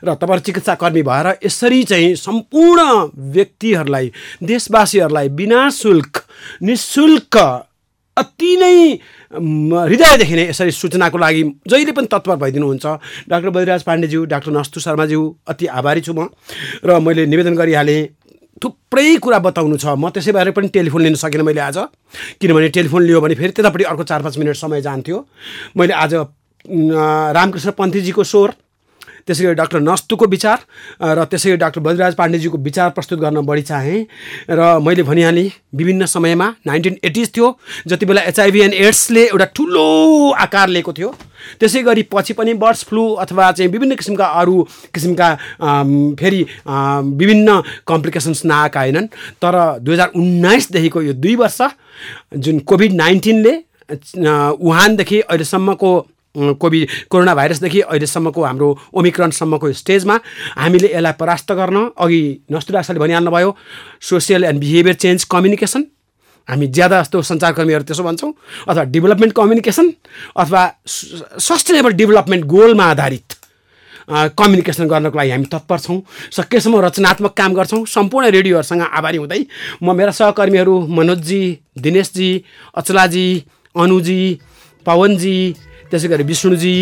[0.00, 2.82] र तपाईँहरू चिकित्साकर्मी भएर यसरी चाहिँ सम्पूर्ण
[3.32, 4.12] व्यक्तिहरूलाई
[4.42, 6.22] देशवासीहरूलाई बिना शुल्क
[6.62, 7.36] निशुल्क
[8.16, 8.98] अति नै
[9.32, 12.86] हृदयदेखि नै यसरी सूचनाको लागि जहिले पनि तत्पर भइदिनुहुन्छ।
[13.30, 16.28] डाक्टर बलिराज पाण्डेज्यू डाक्टर नस्तु शर्माज्यू अति आभारी छु म।
[16.82, 18.02] र मैले निवेदन गरिहालेँ
[18.58, 21.78] थुप्रै कुरा बताउनु छ। म त्यसै भएर पनि टेलिफोन लिन सकिनँ मैले आज।
[22.42, 25.18] किनभने टेलिफोन लियो भने फेरि त्यतापट्टि अर्को चार पाँच मिनट समय जान्थ्यो।
[25.78, 26.14] मैले आज
[27.38, 28.50] रामकृष्ण पन्थीजीको स्वर
[29.30, 30.58] त्यसै गरी डाक्टर नस्तुको विचार
[30.98, 33.98] र त्यसै गरी डाक्टर बलिराज पाण्डेजीको विचार प्रस्तुत गर्न बढी चाहेँ।
[34.50, 37.48] र मैले भनिहालेँ विभिन्न समयमा नाइन्टिन एटिज थियो
[37.86, 39.86] जति बेला एचआइभी एन्ड एड्सले एउटा ठुलो
[40.34, 41.14] आकार लिएको थियो।
[41.60, 44.56] त्यसै गरी पछि पनि बर्ड्स फ्लू अथवा चाहिँ विभिन्न किसिमका अरू
[44.94, 45.28] किसिमका
[46.20, 46.42] फेरि
[47.14, 49.06] विभिन्न कम्प्लिकेसन्स नआएका होइनन्।
[49.40, 51.60] तर दुई हजार उन्नाइसदेखिको यो दुई वर्ष
[52.36, 53.54] जुन कोभिड नाइन्टिनले
[54.60, 55.90] वुहानदेखि अहिलेसम्मको
[56.34, 60.18] कोभिड कोरोना भाइरसदेखि अहिलेसम्मको हाम्रो ओमिक्रोनसम्मको स्टेजमा
[60.56, 62.20] हामीले यसलाई परास्त गर्न अघि
[62.52, 63.56] नस्तुरासाले भनिहाल्नुभयो
[64.08, 65.84] social and behaviour change communication.
[66.48, 68.32] हामी ज्यादा जस्तो सञ्चारकर्मीहरू त्यसो भन्छौँ
[68.68, 69.90] अथवा डेभलपमेन्ट कम्युनिकेसन
[70.36, 73.34] अथवा सस्टेनेबल डेभलपमेन्ट गोलमा आधारित
[74.10, 76.00] कम्युनिकेसन गर्नको लागि हामी तत्पर छौँ।
[76.32, 79.42] सकेसम्म रचनात्मक काम गर्छौँ। सम्पूर्ण रेडियोहरूसँग आभारी हुँदै
[79.82, 81.42] म मेरा सहकर्मीहरू मनोजजी
[81.78, 82.30] दिनेशजी
[82.74, 83.26] अचलाजी
[83.74, 84.22] अनुजी
[84.86, 85.36] पवनजी
[85.90, 86.74] त्यसै गरी विष्णुजी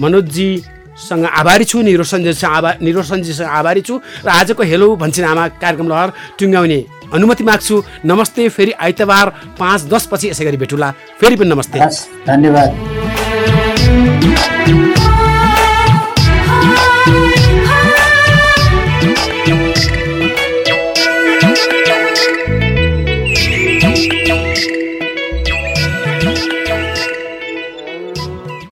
[0.00, 3.94] मनोजजीसँग आभारी छु निरोसञ्जीसँग आभा निरोसञ्जीसँग आभारी छु
[4.24, 6.80] र आजको हेलो भन्छिन आमा कार्यक्रम लहर टुङ्ग्याउने
[7.12, 9.26] अनुमति माग्छु। नमस्ते फेरि आइतबार
[9.60, 10.88] पाँच दसपछि यसै गरी भेटुला।
[11.20, 11.78] फेरि पनि नमस्ते।
[12.26, 12.70] धन्यवाद।